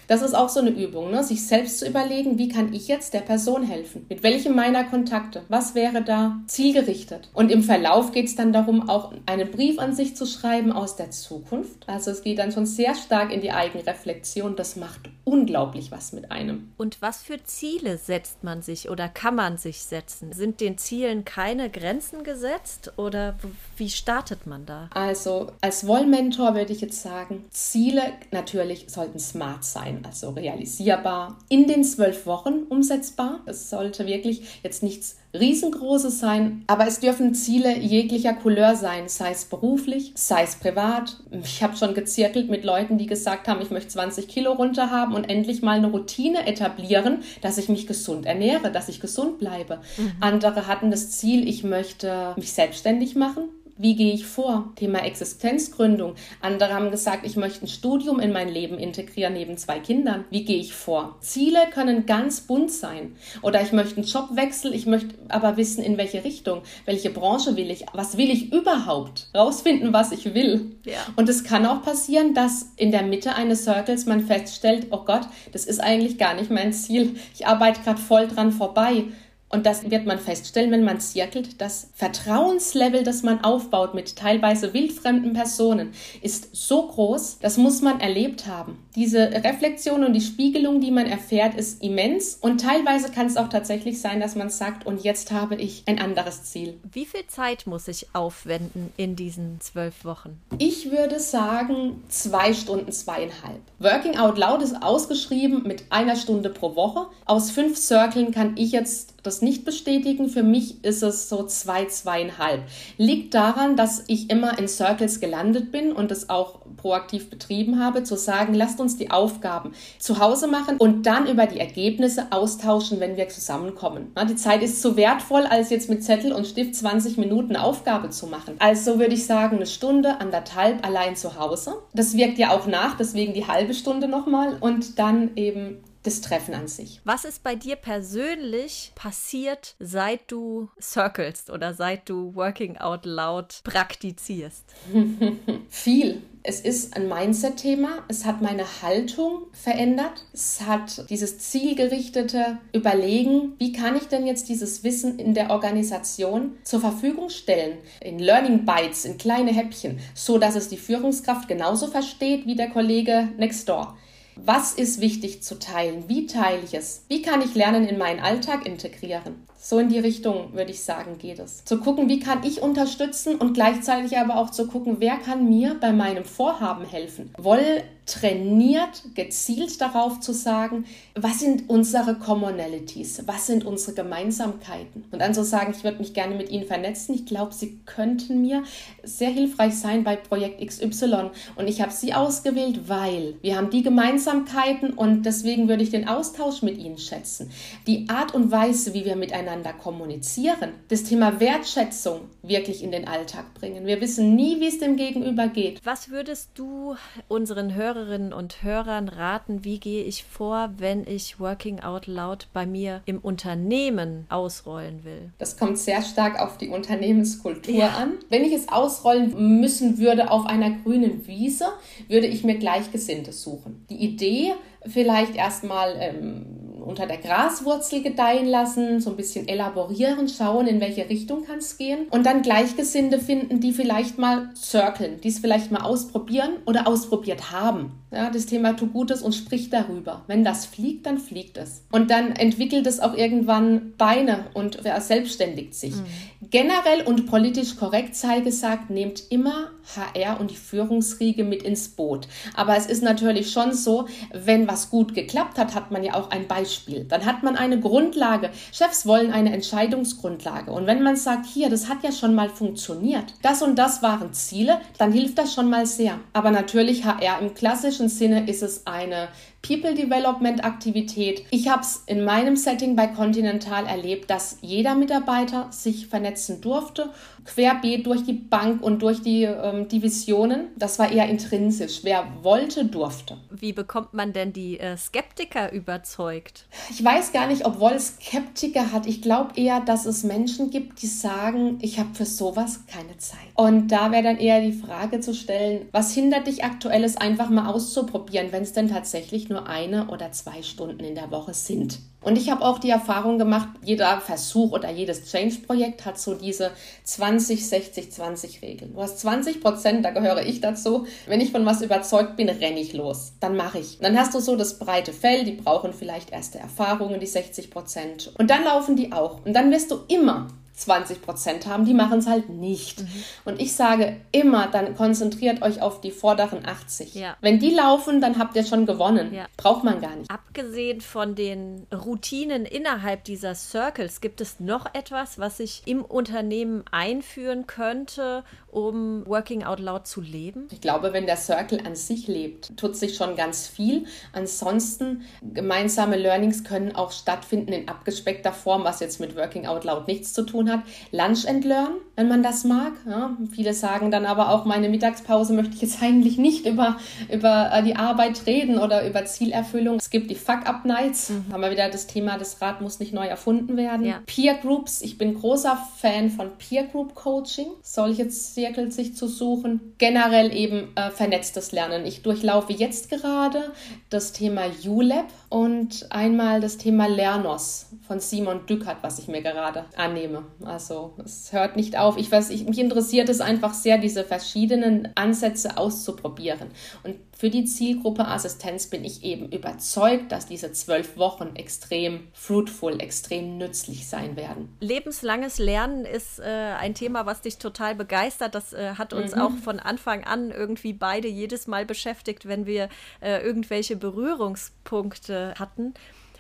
Das 0.08 0.17
das 0.18 0.30
ist 0.30 0.36
auch 0.36 0.50
so 0.50 0.60
eine 0.60 0.72
Übung, 0.72 1.12
ne? 1.12 1.24
sich 1.24 1.46
selbst 1.46 1.78
zu 1.78 1.88
überlegen, 1.88 2.40
wie 2.40 2.50
kann 2.50 2.74
ich 2.74 2.88
jetzt 2.88 3.14
der 3.14 3.20
Person 3.20 3.62
helfen? 3.62 4.08
Mit 4.10 4.24
welchem 4.24 4.56
meiner 4.56 4.84
Kontakte? 4.84 5.44
Was 5.48 5.76
wäre 5.76 6.02
da 6.02 6.40
zielgerichtet? 6.48 7.30
Und 7.36 7.52
im 7.52 7.62
Verlauf 7.62 8.12
geht 8.12 8.26
es 8.26 8.36
dann 8.36 8.52
darum, 8.52 8.90
auch 8.90 9.14
einen 9.28 9.52
Brief 9.52 9.78
an 9.78 9.94
sich 9.94 10.16
zu 10.16 10.26
schreiben 10.26 10.72
aus 10.72 10.96
der 10.96 11.12
Zukunft. 11.12 11.88
Also 11.88 12.10
es 12.10 12.24
geht 12.24 12.40
dann 12.40 12.52
schon 12.52 12.66
sehr 12.66 12.96
stark 12.96 13.32
in 13.32 13.42
die 13.42 13.52
Eigenreflexion. 13.52 14.56
Das 14.56 14.76
macht 14.76 15.02
unglaublich 15.28 15.92
was 15.92 16.14
mit 16.14 16.32
einem. 16.32 16.72
Und 16.78 17.02
was 17.02 17.22
für 17.22 17.44
Ziele 17.44 17.98
setzt 17.98 18.46
man 18.46 18.62
sich 18.62 18.90
oder 18.90 19.10
kann 19.10 19.36
man 19.36 19.58
sich 19.58 19.84
setzen? 19.84 20.32
Sind 20.32 20.62
den 20.62 20.78
Zielen 20.78 21.26
keine 21.26 21.70
Grenzen 21.70 22.24
gesetzt 22.24 22.94
oder 22.96 23.38
wie 23.76 23.90
startet 23.90 24.48
man 24.48 24.66
da? 24.66 24.90
Also 24.94 25.52
als 25.60 25.86
Wollmentor 25.86 26.56
würde 26.56 26.72
ich 26.72 26.80
jetzt 26.80 27.02
sagen, 27.02 27.44
Ziele 27.50 28.14
natürlich 28.32 28.86
sollten 28.88 29.20
smart 29.20 29.66
sein 29.66 30.02
also 30.06 30.30
realisierbar, 30.30 31.38
in 31.50 31.68
den 31.68 31.84
zwölf 31.84 32.26
Wochen 32.26 32.64
umsetzbar. 32.70 33.42
Es 33.46 33.70
sollte 33.70 34.08
wirklich 34.08 34.62
jetzt 34.64 34.82
nichts 34.82 35.18
Riesengroßes 35.34 36.20
sein, 36.20 36.64
aber 36.68 36.88
es 36.88 37.00
dürfen 37.00 37.36
Ziele 37.36 37.78
jeglicher 37.78 38.34
Couleur 38.34 38.76
sein, 38.76 39.10
sei 39.10 39.32
es 39.32 39.46
beruflich, 39.46 40.14
sei 40.16 40.44
es 40.44 40.56
privat. 40.56 41.18
Ich 41.44 41.62
habe 41.62 41.76
schon 41.76 41.94
gezirkelt 41.94 42.50
mit 42.50 42.64
Leuten, 42.64 42.98
die 42.98 43.06
gesagt 43.06 43.48
haben, 43.48 43.62
ich 43.62 43.70
möchte 43.70 43.90
20 43.90 44.28
Kilo 44.28 44.54
runter 44.54 44.90
haben 44.90 45.14
und 45.14 45.30
endlich 45.30 45.62
mal 45.62 45.78
eine 45.78 45.92
Routine 45.92 46.48
etablieren, 46.48 47.20
dass 47.42 47.58
ich 47.58 47.70
mich 47.70 47.88
gesund 47.88 48.26
ernähre, 48.26 48.72
dass 48.72 48.90
ich 48.90 49.00
gesund 49.00 49.40
bleibe. 49.40 49.80
Mhm. 49.98 50.12
Andere 50.22 50.68
hatten 50.68 50.92
das 50.92 51.12
Ziel, 51.12 51.48
ich 51.48 51.64
möchte 51.64 52.34
mich 52.38 52.54
selbstständig 52.54 53.16
machen 53.16 53.50
Wie 53.78 53.96
gehe 53.96 54.14
ich 54.14 54.26
vor? 54.26 54.72
Thema 54.76 55.06
Existenzgründung. 55.06 56.16
Andere 56.42 56.74
haben 56.74 56.90
gesagt, 56.90 57.26
ich 57.26 57.36
möchte 57.36 57.66
ein 57.66 57.68
Studium 57.68 58.20
in 58.20 58.32
mein 58.32 58.50
Leben 58.50 58.80
integrieren 58.80 59.34
neben 59.34 59.58
zwei 59.58 59.80
Kindern. 59.80 60.26
Wie 60.32 60.46
gehe 60.46 60.58
ich 60.58 60.74
vor? 60.74 61.16
Ziele 61.22 61.60
können 61.72 62.06
ganz 62.06 62.42
bunt 62.42 62.72
sein. 62.72 63.16
Oder 63.42 63.62
ich 63.62 63.72
möchte 63.72 63.98
einen 63.98 64.06
Jobwechsel, 64.06 64.74
ich 64.74 64.88
möchte 64.88 65.16
aber 65.30 65.58
wissen, 65.58 65.84
in 65.84 65.98
welche 65.98 66.24
Richtung, 66.24 66.62
welche 66.86 67.12
Branche 67.12 67.56
will 67.56 67.70
ich, 67.70 67.86
was 67.94 68.18
will 68.18 68.32
ich 68.32 68.52
überhaupt? 68.52 69.30
Rausfinden, 69.36 69.94
was 69.94 70.12
ich 70.12 70.34
will. 70.34 70.78
Ja. 70.86 71.00
Und 71.16 71.30
es 71.30 71.44
kann 71.44 71.66
auch 71.66 71.84
passieren, 71.84 72.34
dass 72.34 72.72
in 72.78 72.92
der 72.92 73.04
Mitte 73.04 73.36
eines 73.36 73.64
Circles 73.64 74.06
man 74.06 74.22
feststellt, 74.22 74.88
oh 74.90 75.04
Gott, 75.06 75.28
das 75.52 75.66
ist 75.66 75.80
eigentlich 75.80 76.18
gar 76.18 76.34
nicht 76.34 76.50
mein 76.50 76.74
Ziel. 76.74 77.16
Ich 77.36 77.46
arbeite 77.46 77.82
gerade 77.82 78.00
voll 78.00 78.28
dran 78.28 78.52
vorbei. 78.52 79.06
Und 79.50 79.66
das 79.66 79.90
wird 79.90 80.06
man 80.06 80.20
feststellen, 80.20 80.72
wenn 80.72 80.84
man 80.84 81.00
zirkelt. 81.00 81.62
Das 81.62 81.90
Vertrauenslevel, 81.94 83.04
das 83.04 83.24
man 83.24 83.44
aufbaut 83.44 83.94
mit 83.94 84.18
teilweise 84.18 84.74
wildfremden 84.74 85.34
Personen, 85.34 85.94
ist 86.22 86.54
so 86.54 86.88
groß, 86.88 87.40
das 87.40 87.58
muss 87.58 87.82
man 87.82 88.02
erlebt 88.02 88.46
haben. 88.46 88.84
Diese 88.98 89.20
Reflexion 89.20 90.04
und 90.04 90.14
die 90.14 90.22
Spiegelung, 90.22 90.82
die 90.82 90.90
man 90.90 91.06
erfährt, 91.06 91.54
ist 91.54 91.84
immens. 91.84 92.34
Und 92.42 92.62
teilweise 92.62 93.12
kann 93.12 93.28
es 93.28 93.38
auch 93.38 93.48
tatsächlich 93.48 94.02
sein, 94.02 94.20
dass 94.20 94.36
man 94.36 94.50
sagt, 94.50 94.88
und 94.88 95.04
jetzt 95.04 95.32
habe 95.32 95.54
ich 95.54 95.84
ein 95.86 96.00
anderes 96.00 96.46
Ziel. 96.46 96.80
Wie 96.92 97.06
viel 97.06 97.28
Zeit 97.28 97.68
muss 97.68 97.88
ich 97.88 98.08
aufwenden 98.14 98.92
in 98.98 99.16
diesen 99.16 99.62
zwölf 99.62 100.04
Wochen? 100.04 100.42
Ich 100.58 100.90
würde 100.90 101.20
sagen, 101.20 102.02
zwei 102.10 102.56
Stunden, 102.56 102.92
zweieinhalb. 102.92 103.62
Working 103.78 104.18
Out 104.18 104.40
Loud 104.40 104.64
ist 104.64 104.82
ausgeschrieben 104.82 105.62
mit 105.68 105.86
einer 105.92 106.16
Stunde 106.16 106.50
pro 106.50 106.76
Woche. 106.76 107.06
Aus 107.26 107.52
fünf 107.52 107.78
Circlen 107.78 108.32
kann 108.32 108.58
ich 108.58 108.72
jetzt 108.72 109.14
das 109.22 109.44
nicht 109.44 109.64
bestätigen. 109.64 110.30
Für 110.30 110.42
mich 110.42 110.84
ist 110.84 111.04
es 111.04 111.30
so 111.30 111.46
zwei, 111.46 111.86
zweieinhalb. 111.86 112.64
Liegt 112.98 113.36
daran, 113.36 113.76
dass 113.76 114.04
ich 114.08 114.32
immer 114.32 114.58
in 114.58 114.68
Circles 114.68 115.20
gelandet 115.20 115.72
bin 115.72 115.92
und 115.92 116.12
es 116.12 116.30
auch 116.30 116.62
proaktiv 116.78 117.30
betrieben 117.30 117.84
habe, 117.84 118.04
zu 118.04 118.16
sagen, 118.16 118.54
lasst 118.54 118.80
uns 118.80 118.98
die 118.98 119.12
Aufgaben 119.12 119.74
zu 120.00 120.20
Hause 120.20 120.48
machen 120.48 120.78
und 120.78 121.06
dann 121.06 121.28
über 121.28 121.48
die 121.48 121.60
Ergebnisse 121.60 122.28
austauschen, 122.32 123.00
wenn 123.00 123.18
wir 123.18 123.28
zusammenkommen. 123.30 124.12
die 124.30 124.36
Zeit 124.36 124.64
ist 124.64 124.82
zu 124.82 124.96
wertvoll, 124.96 125.44
als 125.44 125.70
jetzt 125.70 125.90
mit 125.90 126.04
Zettel 126.04 126.32
und 126.32 126.48
Stift 126.48 126.76
20 126.76 127.18
Minuten 127.18 127.56
Aufgabe 127.56 128.10
zu 128.10 128.28
machen. 128.28 128.56
Also 128.60 129.00
würde 129.00 129.16
ich 129.16 129.26
sagen, 129.26 129.58
eine 129.58 129.66
Stunde, 129.66 130.20
anderthalb 130.22 130.86
allein 130.86 131.16
zu 131.16 131.40
Hause. 131.40 131.76
Das 131.94 132.16
wirkt 132.16 132.38
ja 132.38 132.52
auch 132.52 132.68
nach, 132.68 132.96
deswegen 132.98 133.34
die 133.34 133.48
halbe 133.48 133.74
Stunde 133.74 134.08
nochmal 134.08 134.58
und 134.60 135.00
dann 135.00 135.32
eben 135.36 135.84
das 136.04 136.22
Treffen 136.22 136.54
an 136.54 136.68
sich. 136.68 137.02
Was 137.04 137.26
ist 137.26 137.44
bei 137.44 137.56
dir 137.56 137.76
persönlich 137.76 138.92
passiert, 138.96 139.76
seit 139.80 140.32
du 140.32 140.70
circlest 140.82 141.50
oder 141.50 141.74
seit 141.74 142.10
du 142.10 142.36
Working 142.36 142.78
Out 142.78 143.06
Loud 143.06 143.62
praktizierst? 143.64 144.64
Viel. 145.70 146.22
Es 146.50 146.62
ist 146.62 146.96
ein 146.96 147.10
Mindset-Thema. 147.10 148.06
Es 148.08 148.24
hat 148.24 148.42
meine 148.42 148.64
Haltung 148.82 149.48
verändert. 149.52 150.26
Es 150.32 150.62
hat 150.62 151.10
dieses 151.10 151.40
zielgerichtete 151.40 152.60
Überlegen, 152.72 153.56
wie 153.58 153.74
kann 153.74 153.98
ich 153.98 154.08
denn 154.08 154.26
jetzt 154.26 154.48
dieses 154.48 154.86
Wissen 154.86 155.20
in 155.20 155.34
der 155.34 155.50
Organisation 155.50 156.58
zur 156.64 156.80
Verfügung 156.80 157.30
stellen? 157.30 157.80
In 158.00 158.20
Learning 158.20 158.66
Bites, 158.66 159.04
in 159.04 159.18
kleine 159.18 159.52
Häppchen, 159.52 160.00
so 160.14 160.38
dass 160.38 160.56
es 160.56 160.70
die 160.70 160.78
Führungskraft 160.78 161.50
genauso 161.50 161.88
versteht 161.88 162.46
wie 162.46 162.56
der 162.56 162.70
Kollege 162.70 163.28
next 163.38 163.68
door. 163.68 163.98
Was 164.46 164.74
ist 164.74 165.02
wichtig 165.02 165.44
zu 165.44 165.58
teilen? 165.58 166.08
Wie 166.08 166.28
teile 166.28 166.62
ich 166.64 166.74
es? 166.74 167.04
Wie 167.08 167.22
kann 167.22 167.42
ich 167.42 167.56
Lernen 167.56 167.88
in 167.88 167.98
meinen 167.98 168.20
Alltag 168.20 168.66
integrieren? 168.66 169.48
So 169.60 169.80
in 169.80 169.90
die 169.90 169.98
Richtung, 169.98 170.54
würde 170.54 170.72
ich 170.72 170.84
sagen, 170.84 171.18
geht 171.18 171.40
es. 171.40 171.66
Zu 171.66 171.80
gucken, 171.80 172.08
wie 172.10 172.20
kann 172.20 172.44
ich 172.44 172.62
unterstützen 172.62 173.36
und 173.36 173.54
gleichzeitig 173.54 174.18
aber 174.18 174.38
auch 174.38 174.52
zu 174.52 174.68
gucken, 174.68 174.98
wer 175.00 175.18
kann 175.18 175.50
mir 175.50 175.76
bei 175.82 175.92
meinem 175.92 176.26
Vorhaben 176.26 176.86
helfen. 176.86 177.34
Woll 177.38 177.82
trainiert, 178.06 179.04
gezielt 179.16 179.82
darauf 179.82 180.22
zu 180.22 180.32
sagen, 180.32 180.86
was 181.14 181.42
sind 181.42 181.70
unsere 181.70 182.16
Commonalities, 182.16 183.24
was 183.26 183.48
sind 183.48 183.66
unsere 183.66 183.96
Gemeinsamkeiten. 183.96 185.04
Und 185.12 185.20
dann 185.20 185.34
zu 185.34 185.44
sagen, 185.44 185.74
ich 185.76 185.84
würde 185.84 185.98
mich 185.98 186.14
gerne 186.14 186.36
mit 186.36 186.50
Ihnen 186.50 186.66
vernetzen. 186.66 187.16
Ich 187.16 187.26
glaube, 187.26 187.54
Sie 187.54 187.80
könnten 187.86 188.42
mir 188.42 188.64
sehr 189.04 189.30
hilfreich 189.30 189.76
sein 189.76 190.06
bei 190.06 190.16
Projekt 190.16 190.66
XY. 190.66 191.32
Und 191.58 191.68
ich 191.68 191.82
habe 191.82 191.92
Sie 191.92 192.14
ausgewählt, 192.14 192.88
weil 192.88 193.36
wir 193.42 193.58
haben 193.58 193.72
die 193.72 193.84
Gemeinsamkeiten 193.84 194.94
und 194.94 195.26
deswegen 195.26 195.68
würde 195.68 195.84
ich 195.84 195.90
den 195.90 196.08
Austausch 196.08 196.62
mit 196.62 196.78
Ihnen 196.78 196.98
schätzen. 196.98 197.52
Die 197.88 198.08
Art 198.08 198.34
und 198.34 198.52
Weise, 198.52 198.94
wie 198.94 199.04
wir 199.04 199.18
miteinander 199.18 199.47
kommunizieren, 199.78 200.74
das 200.90 201.04
Thema 201.04 201.40
Wertschätzung 201.40 202.22
wirklich 202.42 202.84
in 202.84 202.92
den 202.92 203.08
Alltag 203.08 203.54
bringen. 203.54 203.86
Wir 203.86 204.02
wissen 204.02 204.36
nie, 204.36 204.60
wie 204.60 204.68
es 204.68 204.80
dem 204.80 204.98
Gegenüber 204.98 205.48
geht. 205.48 205.82
Was 205.86 206.10
würdest 206.10 206.52
du 206.56 206.96
unseren 207.28 207.74
Hörerinnen 207.74 208.34
und 208.34 208.64
Hörern 208.64 209.08
raten, 209.10 209.64
wie 209.64 209.80
gehe 209.80 210.04
ich 210.04 210.24
vor, 210.24 210.72
wenn 210.78 211.08
ich 211.08 211.40
Working 211.40 211.80
Out 211.80 212.08
Loud 212.08 212.48
bei 212.54 212.66
mir 212.66 213.02
im 213.06 213.20
Unternehmen 213.20 214.26
ausrollen 214.30 215.04
will? 215.04 215.32
Das 215.38 215.58
kommt 215.58 215.78
sehr 215.78 216.02
stark 216.02 216.40
auf 216.40 216.58
die 216.58 216.70
Unternehmenskultur 216.70 217.74
ja. 217.74 217.90
an. 217.90 218.14
Wenn 218.30 218.44
ich 218.44 218.54
es 218.54 218.70
ausrollen 218.70 219.60
müssen 219.60 219.98
würde 219.98 220.32
auf 220.32 220.46
einer 220.46 220.72
grünen 220.72 221.26
Wiese, 221.28 221.68
würde 222.08 222.28
ich 222.28 222.44
mir 222.44 222.58
Gleichgesinnte 222.58 223.32
suchen. 223.32 223.86
Die 223.90 224.04
Idee 224.04 224.54
vielleicht 224.86 225.36
erstmal 225.36 225.96
ähm, 226.00 226.77
unter 226.88 227.06
der 227.06 227.18
Graswurzel 227.18 228.02
gedeihen 228.02 228.48
lassen, 228.48 229.00
so 229.00 229.12
ein 229.12 229.16
bisschen 229.16 229.48
elaborieren, 229.48 230.28
schauen, 230.30 230.68
in 230.68 230.80
welche 230.80 231.10
Richtung 231.10 231.46
kann 231.46 231.60
es 231.60 231.78
gehen 231.78 232.08
und 232.10 232.26
dann 232.26 232.42
Gleichgesinnte 232.42 233.20
finden, 233.20 233.60
die 233.60 233.74
vielleicht 233.74 234.18
mal 234.18 234.50
circlen, 234.56 235.22
die 235.22 235.30
es 235.30 235.40
vielleicht 235.40 235.72
mal 235.72 235.82
ausprobieren 235.82 236.52
oder 236.66 236.88
ausprobiert 236.88 237.52
haben. 237.52 237.92
Ja, 238.12 238.30
das 238.30 238.46
Thema 238.46 238.74
tu 238.74 238.88
Gutes 238.88 239.22
und 239.22 239.36
sprich 239.36 239.70
darüber. 239.70 240.24
Wenn 240.28 240.46
das 240.46 240.66
fliegt, 240.66 241.06
dann 241.06 241.18
fliegt 241.18 241.58
es. 241.58 241.84
Und 241.92 242.10
dann 242.10 242.32
entwickelt 242.32 242.88
es 242.88 243.02
auch 243.02 243.14
irgendwann 243.14 243.94
Beine 243.98 244.46
und 244.54 244.78
verselbstständigt 244.78 245.76
sich. 245.76 245.96
Mhm. 245.96 246.06
Generell 246.50 247.02
und 247.06 247.26
politisch 247.26 247.76
korrekt 247.76 248.16
sei 248.16 248.40
gesagt, 248.40 248.90
nehmt 248.90 249.24
immer 249.30 249.72
HR 249.96 250.40
und 250.40 250.52
die 250.52 250.56
Führungsriege 250.56 251.44
mit 251.44 251.64
ins 251.64 251.90
Boot. 251.90 252.30
Aber 252.56 252.78
es 252.78 252.86
ist 252.86 253.04
natürlich 253.04 253.52
schon 253.52 253.74
so, 253.74 254.08
wenn 254.32 254.70
was 254.70 254.90
gut 254.90 255.14
geklappt 255.14 255.58
hat, 255.58 255.76
hat 255.76 255.92
man 255.92 256.04
ja 256.04 256.14
auch 256.14 256.30
ein 256.30 256.48
Beispiel. 256.48 256.77
Dann 257.08 257.26
hat 257.26 257.44
man 257.44 257.56
eine 257.56 257.80
Grundlage. 257.80 258.50
Chefs 258.72 259.06
wollen 259.06 259.32
eine 259.32 259.54
Entscheidungsgrundlage. 259.54 260.72
Und 260.72 260.88
wenn 260.88 261.04
man 261.04 261.16
sagt, 261.16 261.46
hier, 261.46 261.70
das 261.70 261.90
hat 261.90 262.04
ja 262.04 262.12
schon 262.12 262.36
mal 262.36 262.50
funktioniert, 262.50 263.34
das 263.42 263.62
und 263.62 263.76
das 263.76 264.02
waren 264.02 264.34
Ziele, 264.34 264.80
dann 264.98 265.12
hilft 265.12 265.38
das 265.38 265.54
schon 265.54 265.70
mal 265.70 265.86
sehr. 265.86 266.20
Aber 266.34 266.52
natürlich 266.52 267.06
HR 267.06 267.40
im 267.42 267.54
klassischen 267.54 267.88
klassischen 267.88 268.10
Sinne 268.10 268.50
ist 268.50 268.64
es 268.64 268.86
eine 268.86 269.30
People 269.62 269.94
Development 269.94 270.64
Aktivität. 270.64 271.46
Ich 271.52 271.68
habe 271.68 271.82
es 271.82 272.04
in 272.06 272.24
meinem 272.24 272.56
Setting 272.56 272.96
bei 272.96 273.08
Continental 273.08 273.86
erlebt, 273.86 274.30
dass 274.30 274.60
jeder 274.62 274.96
Mitarbeiter 274.96 275.68
sich 275.72 276.08
vernetzen 276.08 276.62
durfte, 276.62 277.10
querbeet 277.48 278.06
durch 278.06 278.24
die 278.24 278.34
Bank 278.34 278.84
und 278.84 279.02
durch 279.02 279.22
die 279.22 279.44
ähm, 279.44 279.88
Divisionen. 279.88 280.68
Das 280.76 281.00
war 281.00 281.12
eher 281.12 281.28
intrinsisch. 281.28 282.02
Wer 282.04 282.28
wollte, 282.42 282.86
durfte. 282.86 283.38
Wie 283.50 283.74
bekommt 283.74 284.14
man 284.14 284.34
denn 284.34 284.54
die 284.54 284.80
äh, 284.80 284.98
Skeptiker 284.98 285.72
überzeugt? 285.72 286.66
Ich 286.90 287.04
weiß 287.04 287.32
gar 287.32 287.48
nicht, 287.48 287.66
ob 287.66 287.80
Woll 287.80 288.00
Skeptiker 288.00 288.92
hat. 288.92 289.08
Ich 289.08 289.22
glaube 289.22 289.60
eher, 289.60 289.80
dass 289.80 290.06
es 290.06 290.24
Menschen 290.24 290.70
gibt, 290.70 291.02
die 291.02 291.08
sagen, 291.08 291.80
ich 291.82 292.00
habe 292.00 292.14
für 292.14 292.26
sowas 292.26 292.82
keine 292.88 293.18
Zeit. 293.18 293.40
Und 293.56 293.88
da 293.88 294.12
wäre 294.12 294.24
dann 294.24 294.38
eher 294.38 294.62
die 294.62 294.74
Frage 294.74 295.22
zu 295.22 295.34
stellen, 295.34 295.88
was 295.92 296.14
hindert 296.14 296.48
dich 296.48 296.64
aktuell, 296.64 297.04
es 297.04 297.18
einfach 297.18 297.50
mal 297.50 297.70
auszuprobieren, 297.70 298.52
wenn 298.52 298.64
es 298.64 298.74
denn 298.74 298.90
tatsächlich 298.90 299.50
nur 299.50 299.68
eine 299.68 300.10
oder 300.10 300.32
zwei 300.32 300.62
Stunden 300.62 301.04
in 301.04 301.16
der 301.16 301.32
Woche 301.32 301.54
sind. 301.54 302.00
Und 302.28 302.38
ich 302.38 302.52
habe 302.52 302.66
auch 302.66 302.78
die 302.78 302.90
Erfahrung 302.90 303.38
gemacht, 303.38 303.70
jeder 303.82 304.20
Versuch 304.20 304.74
oder 304.74 304.92
jedes 304.92 305.32
Change-Projekt 305.32 306.04
hat 306.04 306.20
so 306.20 306.34
diese 306.34 306.72
20, 307.06 307.66
60, 307.66 308.12
20 308.12 308.62
Regeln. 308.62 308.92
Du 308.94 309.02
hast 309.02 309.20
20 309.20 309.62
Prozent, 309.62 310.04
da 310.04 310.10
gehöre 310.10 310.46
ich 310.46 310.60
dazu. 310.60 311.08
Wenn 311.26 311.40
ich 311.40 311.54
von 311.54 311.66
was 311.66 311.82
überzeugt 311.82 312.36
bin, 312.36 312.50
renne 312.50 312.82
ich 312.82 312.92
los. 312.92 313.32
Dann 313.40 313.56
mache 313.56 313.80
ich. 313.80 314.00
Dann 314.00 314.20
hast 314.20 314.34
du 314.34 314.42
so 314.42 314.58
das 314.58 314.78
breite 314.78 315.14
Fell, 315.14 315.46
die 315.46 315.54
brauchen 315.54 315.94
vielleicht 315.94 316.32
erste 316.32 316.60
Erfahrungen, 316.60 317.22
die 317.22 317.28
60 317.28 317.72
Prozent. 317.72 318.34
Und 318.38 318.50
dann 318.50 318.66
laufen 318.66 318.98
die 318.98 319.14
auch. 319.14 319.46
Und 319.46 319.54
dann 319.54 319.72
wirst 319.72 319.90
du 319.92 320.00
immer 320.10 320.50
20 320.78 321.24
Prozent 321.24 321.66
haben, 321.66 321.86
die 321.86 321.96
machen 321.96 322.20
es 322.20 322.28
halt 322.28 322.50
nicht. 322.50 323.02
Mhm. 323.02 323.24
Und 323.46 323.60
ich 323.60 323.74
sage 323.74 324.18
immer, 324.32 324.68
dann 324.68 324.96
konzentriert 324.96 325.64
euch 325.64 325.82
auf 325.82 326.02
die 326.02 326.12
vorderen 326.12 326.66
80. 326.66 327.16
Ja. 327.16 327.36
Wenn 327.42 327.58
die 327.58 327.72
laufen, 327.72 328.22
dann 328.22 328.38
habt 328.38 328.56
ihr 328.56 328.64
schon 328.64 328.86
gewonnen. 328.86 329.34
Ja. 329.34 329.48
Braucht 329.58 329.84
man 329.84 330.00
gar 330.00 330.16
nicht. 330.16 330.30
Abgesehen 330.30 331.02
von 331.02 331.34
den 331.34 331.88
Routinen 331.92 332.66
innerhalb 332.66 333.24
dieser 333.24 333.56
Circles, 333.56 334.22
gibt 334.22 334.40
es 334.40 334.60
noch 334.60 334.86
etwas, 334.94 335.40
was 335.40 335.60
ich 335.60 335.82
im 335.86 336.06
Unternehmen 336.06 336.84
einführen 336.92 337.66
könnte, 337.66 338.44
um 338.70 339.26
Working 339.26 339.64
Out 339.64 339.80
Loud 339.80 340.06
zu 340.06 340.22
leben? 340.22 340.68
Ich 340.72 340.82
glaube, 340.82 341.12
wenn 341.12 341.26
der 341.26 341.38
Circle 341.38 341.82
an 341.88 341.96
sich 341.96 342.28
lebt, 342.28 342.78
tut 342.78 342.96
sich 342.96 343.16
schon 343.16 343.36
ganz 343.36 343.68
viel. 343.68 344.06
Ansonsten, 344.32 345.24
gemeinsame 345.42 346.18
Learnings 346.18 346.64
können 346.64 346.96
auch 346.96 347.12
stattfinden 347.12 347.74
in 347.74 347.88
abgespeckter 347.88 348.54
Form, 348.54 348.84
was 348.84 349.00
jetzt 349.00 349.20
mit 349.20 349.36
Working 349.36 349.66
Out 349.66 349.84
Loud 349.84 350.08
nichts 350.08 350.34
zu 350.34 350.44
tun 350.44 350.67
tun 350.68 350.72
hat. 350.72 350.82
Lunch 351.12 351.48
and 351.48 351.66
Learn, 351.66 351.98
wenn 352.16 352.28
man 352.28 352.44
das 352.44 352.64
mag. 352.64 352.94
Ja, 353.08 353.36
viele 353.52 353.74
sagen 353.74 354.12
dann 354.12 354.26
aber 354.26 354.52
auch, 354.52 354.66
meine 354.66 354.90
Mittagspause 354.90 355.54
möchte 355.54 355.76
ich 355.76 355.82
jetzt 355.82 356.02
eigentlich 356.02 356.38
nicht 356.38 356.66
über, 356.66 356.98
über 357.32 357.72
äh, 357.74 357.84
die 357.84 357.96
Arbeit 357.96 358.46
reden 358.46 358.78
oder 358.78 359.08
über 359.08 359.26
Zielerfüllung. 359.26 359.98
Es 359.98 360.10
gibt 360.10 360.30
die 360.30 360.36
Fuck-Up-Nights. 360.36 361.30
Mhm. 361.30 361.54
Haben 361.54 361.62
wir 361.62 361.72
wieder 361.72 361.90
das 361.90 362.08
Thema, 362.08 362.38
das 362.38 362.62
Rad 362.62 362.82
muss 362.82 363.00
nicht 363.00 363.14
neu 363.14 363.26
erfunden 363.26 363.78
werden. 363.78 364.06
Ja. 364.06 364.22
Peer 364.26 364.56
Groups. 364.56 365.02
Ich 365.02 365.18
bin 365.18 365.36
großer 365.36 365.78
Fan 365.98 366.30
von 366.30 366.52
Peer 366.58 366.84
Group 366.84 367.16
Coaching. 367.16 367.68
Solche 367.82 368.28
Zirkel 368.28 368.92
sich 368.92 369.16
zu 369.16 369.28
suchen. 369.28 369.94
Generell 369.98 370.56
eben 370.56 370.90
äh, 370.96 371.12
vernetztes 371.12 371.72
Lernen. 371.72 372.06
Ich 372.06 372.22
durchlaufe 372.22 372.74
jetzt 372.74 373.10
gerade 373.10 373.72
das 374.10 374.34
Thema 374.34 374.64
ULab 374.86 375.28
und 375.50 376.08
einmal 376.10 376.62
das 376.62 376.78
Thema 376.78 377.08
Lernos 377.08 377.88
von 378.08 378.20
Simon 378.20 378.66
Dückert, 378.66 378.98
was 379.02 379.20
ich 379.20 379.28
mir 379.28 379.42
gerade 379.42 379.86
annehme. 379.96 380.44
Also 380.64 381.14
es 381.24 381.52
hört 381.54 381.76
nicht 381.76 381.98
auf. 381.98 382.18
Ich 382.18 382.32
weiß, 382.32 382.50
ich, 382.50 382.66
mich 382.66 382.80
interessiert 382.80 383.30
es 383.30 383.42
einfach 383.42 383.74
sehr, 383.74 383.98
diese 383.98 384.24
verschiedenen 384.24 385.10
Ansätze 385.16 385.78
auszuprobieren. 385.78 386.70
Und 387.04 387.16
für 387.38 387.50
die 387.52 387.66
Zielgruppe 387.66 388.28
Assistenz 388.28 388.88
bin 388.88 389.06
ich 389.06 389.24
eben 389.24 389.52
überzeugt, 389.52 390.32
dass 390.32 390.48
diese 390.48 390.72
zwölf 390.72 391.18
Wochen 391.18 391.56
extrem 391.56 392.28
fruitful, 392.34 393.00
extrem 393.00 393.60
nützlich 393.60 394.08
sein 394.08 394.36
werden. 394.36 394.76
Lebenslanges 394.80 395.60
Lernen 395.60 396.06
ist 396.06 396.40
äh, 396.40 396.44
ein 396.44 396.96
Thema, 396.96 397.28
was 397.28 397.42
dich 397.42 397.60
total 397.60 397.94
begeistert. 397.94 398.56
Das 398.56 398.74
äh, 398.74 398.96
hat 398.96 399.14
uns 399.14 399.36
mhm. 399.36 399.42
auch 399.42 399.52
von 399.64 399.80
Anfang 399.80 400.24
an 400.24 400.50
irgendwie 400.50 400.94
beide 400.94 401.28
jedes 401.28 401.68
Mal 401.68 401.86
beschäftigt, 401.86 402.48
wenn 402.48 402.66
wir 402.66 402.90
äh, 403.22 403.44
irgendwelche 403.44 403.96
Berührungspunkte 403.96 405.54
hatten. 405.60 405.94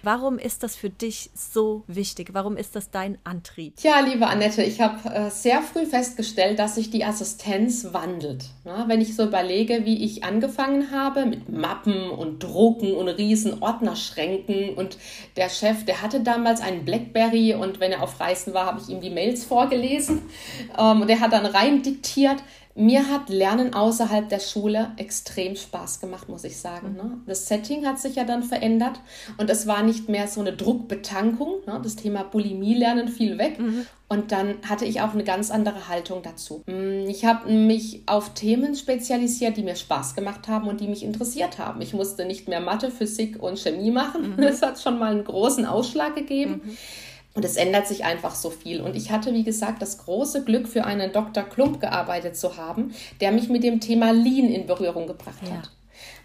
Warum 0.04 0.38
ist 0.38 0.64
das 0.64 0.76
für 0.76 0.90
dich 0.90 1.30
so 1.34 1.84
wichtig? 1.88 2.30
Warum 2.34 2.58
ist 2.58 2.76
das 2.76 2.92
dein 2.92 3.18
Antrieb? 3.24 3.74
Ja, 3.82 4.00
liebe 4.00 4.28
Annette, 4.28 4.64
ich 4.64 4.80
habe 4.82 5.10
äh, 5.10 5.30
sehr 5.30 5.62
früh 5.62 5.86
festgestellt, 5.86 6.60
dass 6.60 6.76
sich 6.76 6.90
die 6.90 7.04
Assistenz 7.04 7.94
wandelt. 7.94 8.46
Ja, 8.66 8.88
wenn 8.88 9.02
ich 9.02 9.16
so 9.16 9.24
überlege, 9.24 9.86
wie 9.86 10.04
ich 10.04 10.24
angefangen 10.24 10.92
habe 10.92 11.26
mit 11.26 11.50
Mappen 11.50 12.10
und 12.10 12.44
Drucken 12.44 12.94
und 12.94 13.08
riesen 13.08 13.62
Ordnerschränken 13.62 14.76
und 14.76 14.98
der 15.36 15.50
Chef, 15.50 15.86
der 15.86 16.02
hatte 16.02 16.22
damals 16.22 16.62
einen 16.62 16.86
Blackberry 16.86 17.56
und 17.56 17.80
wenn 17.80 17.92
er 17.92 18.04
auf 18.04 18.20
Reisen 18.20 18.54
war, 18.54 18.66
habe 18.66 18.82
ich 18.82 18.90
ihm 18.90 19.02
die 19.02 19.10
Mails 19.10 19.44
vorgelesen 19.44 20.22
ähm, 20.78 21.02
und 21.02 21.10
er 21.10 21.20
hat 21.20 21.34
dann 21.34 21.46
rein 21.46 21.82
diktiert. 21.82 22.38
Mir 22.78 23.10
hat 23.10 23.30
Lernen 23.30 23.74
außerhalb 23.74 24.30
der 24.30 24.40
Schule 24.40 24.92
extrem 24.98 25.56
Spaß 25.56 26.00
gemacht, 26.00 26.30
muss 26.30 26.44
ich 26.44 26.58
sagen. 26.58 26.94
Ne? 26.94 27.20
Das 27.26 27.48
Setting 27.48 27.88
hat 27.88 28.00
sich 28.00 28.16
ja 28.16 28.24
dann 28.24 28.44
verändert 28.44 29.00
und 29.38 29.50
es 29.50 29.66
war 29.66 29.82
nicht 29.82 30.10
mehr 30.10 30.28
so 30.28 30.42
eine 30.42 30.54
Druckbetankung. 30.54 31.66
Ne? 31.66 31.80
Das 31.82 31.96
Thema 31.96 32.24
Bulimie-Lernen 32.24 33.08
fiel 33.08 33.40
weg. 33.40 33.60
Mhm. 33.60 33.88
Und 34.10 34.32
dann 34.32 34.56
hatte 34.70 34.86
ich 34.86 35.02
auch 35.02 35.13
eine 35.13 35.24
ganz 35.24 35.52
andere 35.52 35.90
Haltung 35.90 36.22
dazu. 36.22 36.63
Mm, 36.66 37.10
ich 37.10 37.26
habe 37.26 37.52
mich 37.52 38.04
auf 38.06 38.34
Themen 38.34 38.76
spezialisiert, 38.76 39.58
die 39.58 39.63
mir 39.63 39.76
Spaß 39.76 40.16
gemacht 40.16 40.48
haben 40.48 40.68
und 40.68 40.80
die 40.80 40.88
mich 40.88 41.04
interessiert 41.04 41.58
haben. 41.58 41.82
Ich 41.82 41.94
musste 41.94 42.26
nicht 42.26 42.48
mehr 42.48 42.62
Mathe, 42.62 42.90
Physik 42.90 43.42
und 43.42 43.60
Chemie 43.60 43.92
machen. 43.92 44.36
Mhm. 44.36 44.38
Das 44.48 44.62
hat 44.62 44.80
schon 44.80 44.98
mal 44.98 45.12
einen 45.12 45.26
großen 45.26 45.66
Ausschlag 45.66 46.16
gegeben. 46.16 46.62
Mhm. 46.63 46.78
Und 47.38 47.45
es 47.45 47.56
ändert 47.56 47.86
sich 47.86 48.04
einfach 48.04 48.34
so 48.34 48.50
viel. 48.50 48.82
Und 48.82 48.95
ich 48.95 49.12
hatte, 49.12 49.32
wie 49.32 49.43
gesagt, 49.43 49.80
das 49.84 50.00
große 50.00 50.43
Glück, 50.43 50.67
für 50.67 50.86
einen 50.86 51.12
Dr. 51.12 51.43
Klump 51.43 51.80
gearbeitet 51.80 52.36
zu 52.36 52.58
haben, 52.58 52.95
der 53.21 53.32
mich 53.32 53.47
mit 53.47 53.62
dem 53.62 53.80
Thema 53.80 54.12
Lean 54.12 54.50
in 54.50 54.65
Berührung 54.65 55.06
gebracht 55.06 55.43
ja. 55.43 55.58
hat. 55.58 55.69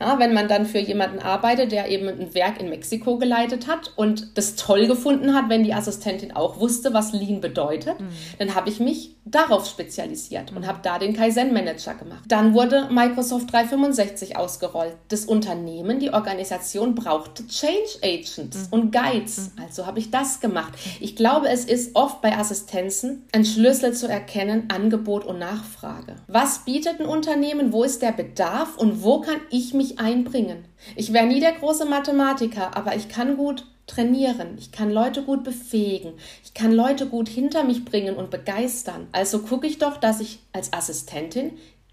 Ja, 0.00 0.18
wenn 0.18 0.34
man 0.34 0.48
dann 0.48 0.66
für 0.66 0.78
jemanden 0.78 1.20
arbeitet, 1.20 1.72
der 1.72 1.88
eben 1.88 2.08
ein 2.08 2.34
Werk 2.34 2.60
in 2.60 2.68
Mexiko 2.68 3.18
geleitet 3.18 3.66
hat 3.66 3.92
und 3.96 4.36
das 4.36 4.56
toll 4.56 4.86
gefunden 4.86 5.34
hat, 5.34 5.48
wenn 5.48 5.62
die 5.64 5.74
Assistentin 5.74 6.32
auch 6.32 6.58
wusste, 6.58 6.92
was 6.92 7.12
Lean 7.12 7.40
bedeutet, 7.40 8.00
mhm. 8.00 8.08
dann 8.38 8.54
habe 8.54 8.68
ich 8.68 8.80
mich 8.80 9.16
darauf 9.24 9.66
spezialisiert 9.66 10.50
mhm. 10.50 10.58
und 10.58 10.66
habe 10.66 10.80
da 10.82 10.98
den 10.98 11.14
Kaizen 11.14 11.52
Manager 11.52 11.94
gemacht. 11.94 12.24
Dann 12.26 12.54
wurde 12.54 12.88
Microsoft 12.90 13.52
365 13.52 14.36
ausgerollt. 14.36 14.96
Das 15.08 15.24
Unternehmen, 15.24 16.00
die 16.00 16.12
Organisation 16.12 16.94
brauchte 16.94 17.46
Change 17.46 17.98
Agents 18.02 18.68
mhm. 18.68 18.72
und 18.72 18.92
Guides. 18.92 19.52
Mhm. 19.56 19.62
Also 19.62 19.86
habe 19.86 20.00
ich 20.00 20.10
das 20.10 20.40
gemacht. 20.40 20.72
Ich 21.00 21.14
glaube, 21.14 21.48
es 21.48 21.64
ist 21.64 21.94
oft 21.94 22.20
bei 22.20 22.36
Assistenzen 22.36 23.24
ein 23.32 23.44
Schlüssel 23.44 23.92
zu 23.92 24.08
erkennen, 24.08 24.64
Angebot 24.68 25.24
und 25.24 25.38
Nachfrage. 25.38 26.16
Was 26.26 26.64
bietet 26.64 27.00
ein 27.00 27.06
Unternehmen? 27.06 27.72
Wo 27.72 27.84
ist 27.84 28.02
der 28.02 28.12
Bedarf 28.12 28.76
und 28.76 29.02
wo 29.02 29.20
kann 29.20 29.40
ich 29.50 29.61
mich 29.74 29.98
einbringen? 29.98 30.64
Ich 30.96 31.12
wäre 31.12 31.26
nie 31.26 31.40
der 31.40 31.52
große 31.52 31.84
Mathematiker, 31.84 32.76
aber 32.76 32.96
ich 32.96 33.08
kann 33.08 33.36
gut 33.36 33.66
trainieren. 33.86 34.56
Ich 34.58 34.72
kann 34.72 34.90
Leute 34.90 35.22
gut 35.22 35.44
befähigen. 35.44 36.14
Ich 36.44 36.54
kann 36.54 36.72
Leute 36.72 37.06
gut 37.06 37.28
hinter 37.28 37.64
mich 37.64 37.84
bringen 37.84 38.16
und 38.16 38.30
begeistern. 38.30 39.08
Also 39.12 39.40
gucke 39.40 39.66
ich 39.66 39.78
doch, 39.78 39.96
dass 39.96 40.20
ich 40.20 40.40
als 40.52 40.72
Assistentin 40.72 41.52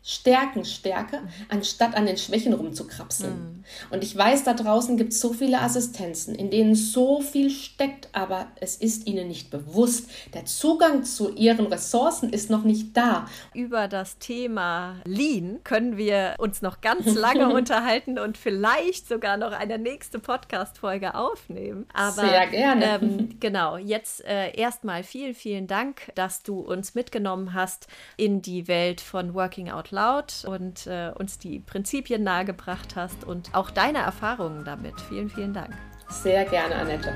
Stärken 0.10 0.66
stärke, 0.66 1.18
mhm. 1.22 1.30
anstatt 1.50 1.96
an 1.96 2.08
den 2.08 2.18
Schwächen 2.18 2.54
rumzukrapseln. 2.54 3.32
Mhm. 3.32 3.64
Und 3.92 4.04
ich 4.04 4.18
weiß, 4.18 4.44
da 4.44 4.56
draußen 4.56 4.98
gibt 4.98 5.14
es 5.14 5.22
so 5.22 5.34
viele 5.34 5.62
Assistenzen, 5.62 6.34
in 6.34 6.50
denen 6.50 6.74
so 6.74 7.22
viel 7.22 7.52
steckt, 7.52 8.10
aber 8.12 8.48
es 8.60 8.76
ist 8.76 9.06
ihnen 9.06 9.28
nicht 9.28 9.52
bewusst. 9.52 10.10
Der 10.34 10.46
Zugang 10.46 11.04
zu 11.04 11.36
ihren 11.36 11.68
Ressourcen 11.68 12.34
ist 12.34 12.50
noch 12.50 12.64
nicht 12.64 12.98
da. 12.98 13.28
Über 13.54 13.88
das 13.88 14.18
Thema 14.18 14.96
Lean 15.06 15.60
können 15.64 15.96
wir 15.96 16.34
uns 16.40 16.64
noch 16.64 16.82
ganz 16.82 17.14
lange 17.14 17.50
unterhalten 17.54 18.18
und 18.18 18.36
vielleicht 18.36 19.08
sogar 19.08 19.38
noch 19.38 19.52
eine 19.52 19.78
nächste 19.78 20.18
Podcast-Folge 20.18 21.14
aufnehmen. 21.14 21.86
Aber, 21.94 22.28
Sehr 22.28 22.48
gerne. 22.48 23.00
Ähm, 23.00 23.38
genau, 23.40 23.78
jetzt 23.78 24.26
äh, 24.26 24.58
erstmal 24.60 25.04
vielen, 25.04 25.36
vielen 25.36 25.68
Dank, 25.68 26.12
dass 26.16 26.42
du 26.42 26.62
uns 26.62 26.96
mitgenommen 26.96 27.54
hast 27.54 27.86
in 28.18 28.42
die 28.42 28.68
Welt 28.68 29.02
von 29.02 29.36
Working 29.36 29.70
Out 29.70 29.92
Loud 29.92 29.99
und 30.46 30.88
äh, 30.88 31.12
uns 31.16 31.38
die 31.40 31.60
Prinzipien 31.60 32.24
nahegebracht 32.24 32.96
hast 32.96 33.24
und 33.24 33.54
auch 33.54 33.70
deine 33.70 34.00
Erfahrungen 34.00 34.64
damit. 34.64 35.00
Vielen, 35.02 35.30
vielen 35.30 35.54
Dank. 35.54 35.76
Sehr 36.10 36.46
gerne, 36.46 36.76
Annette. 36.76 37.14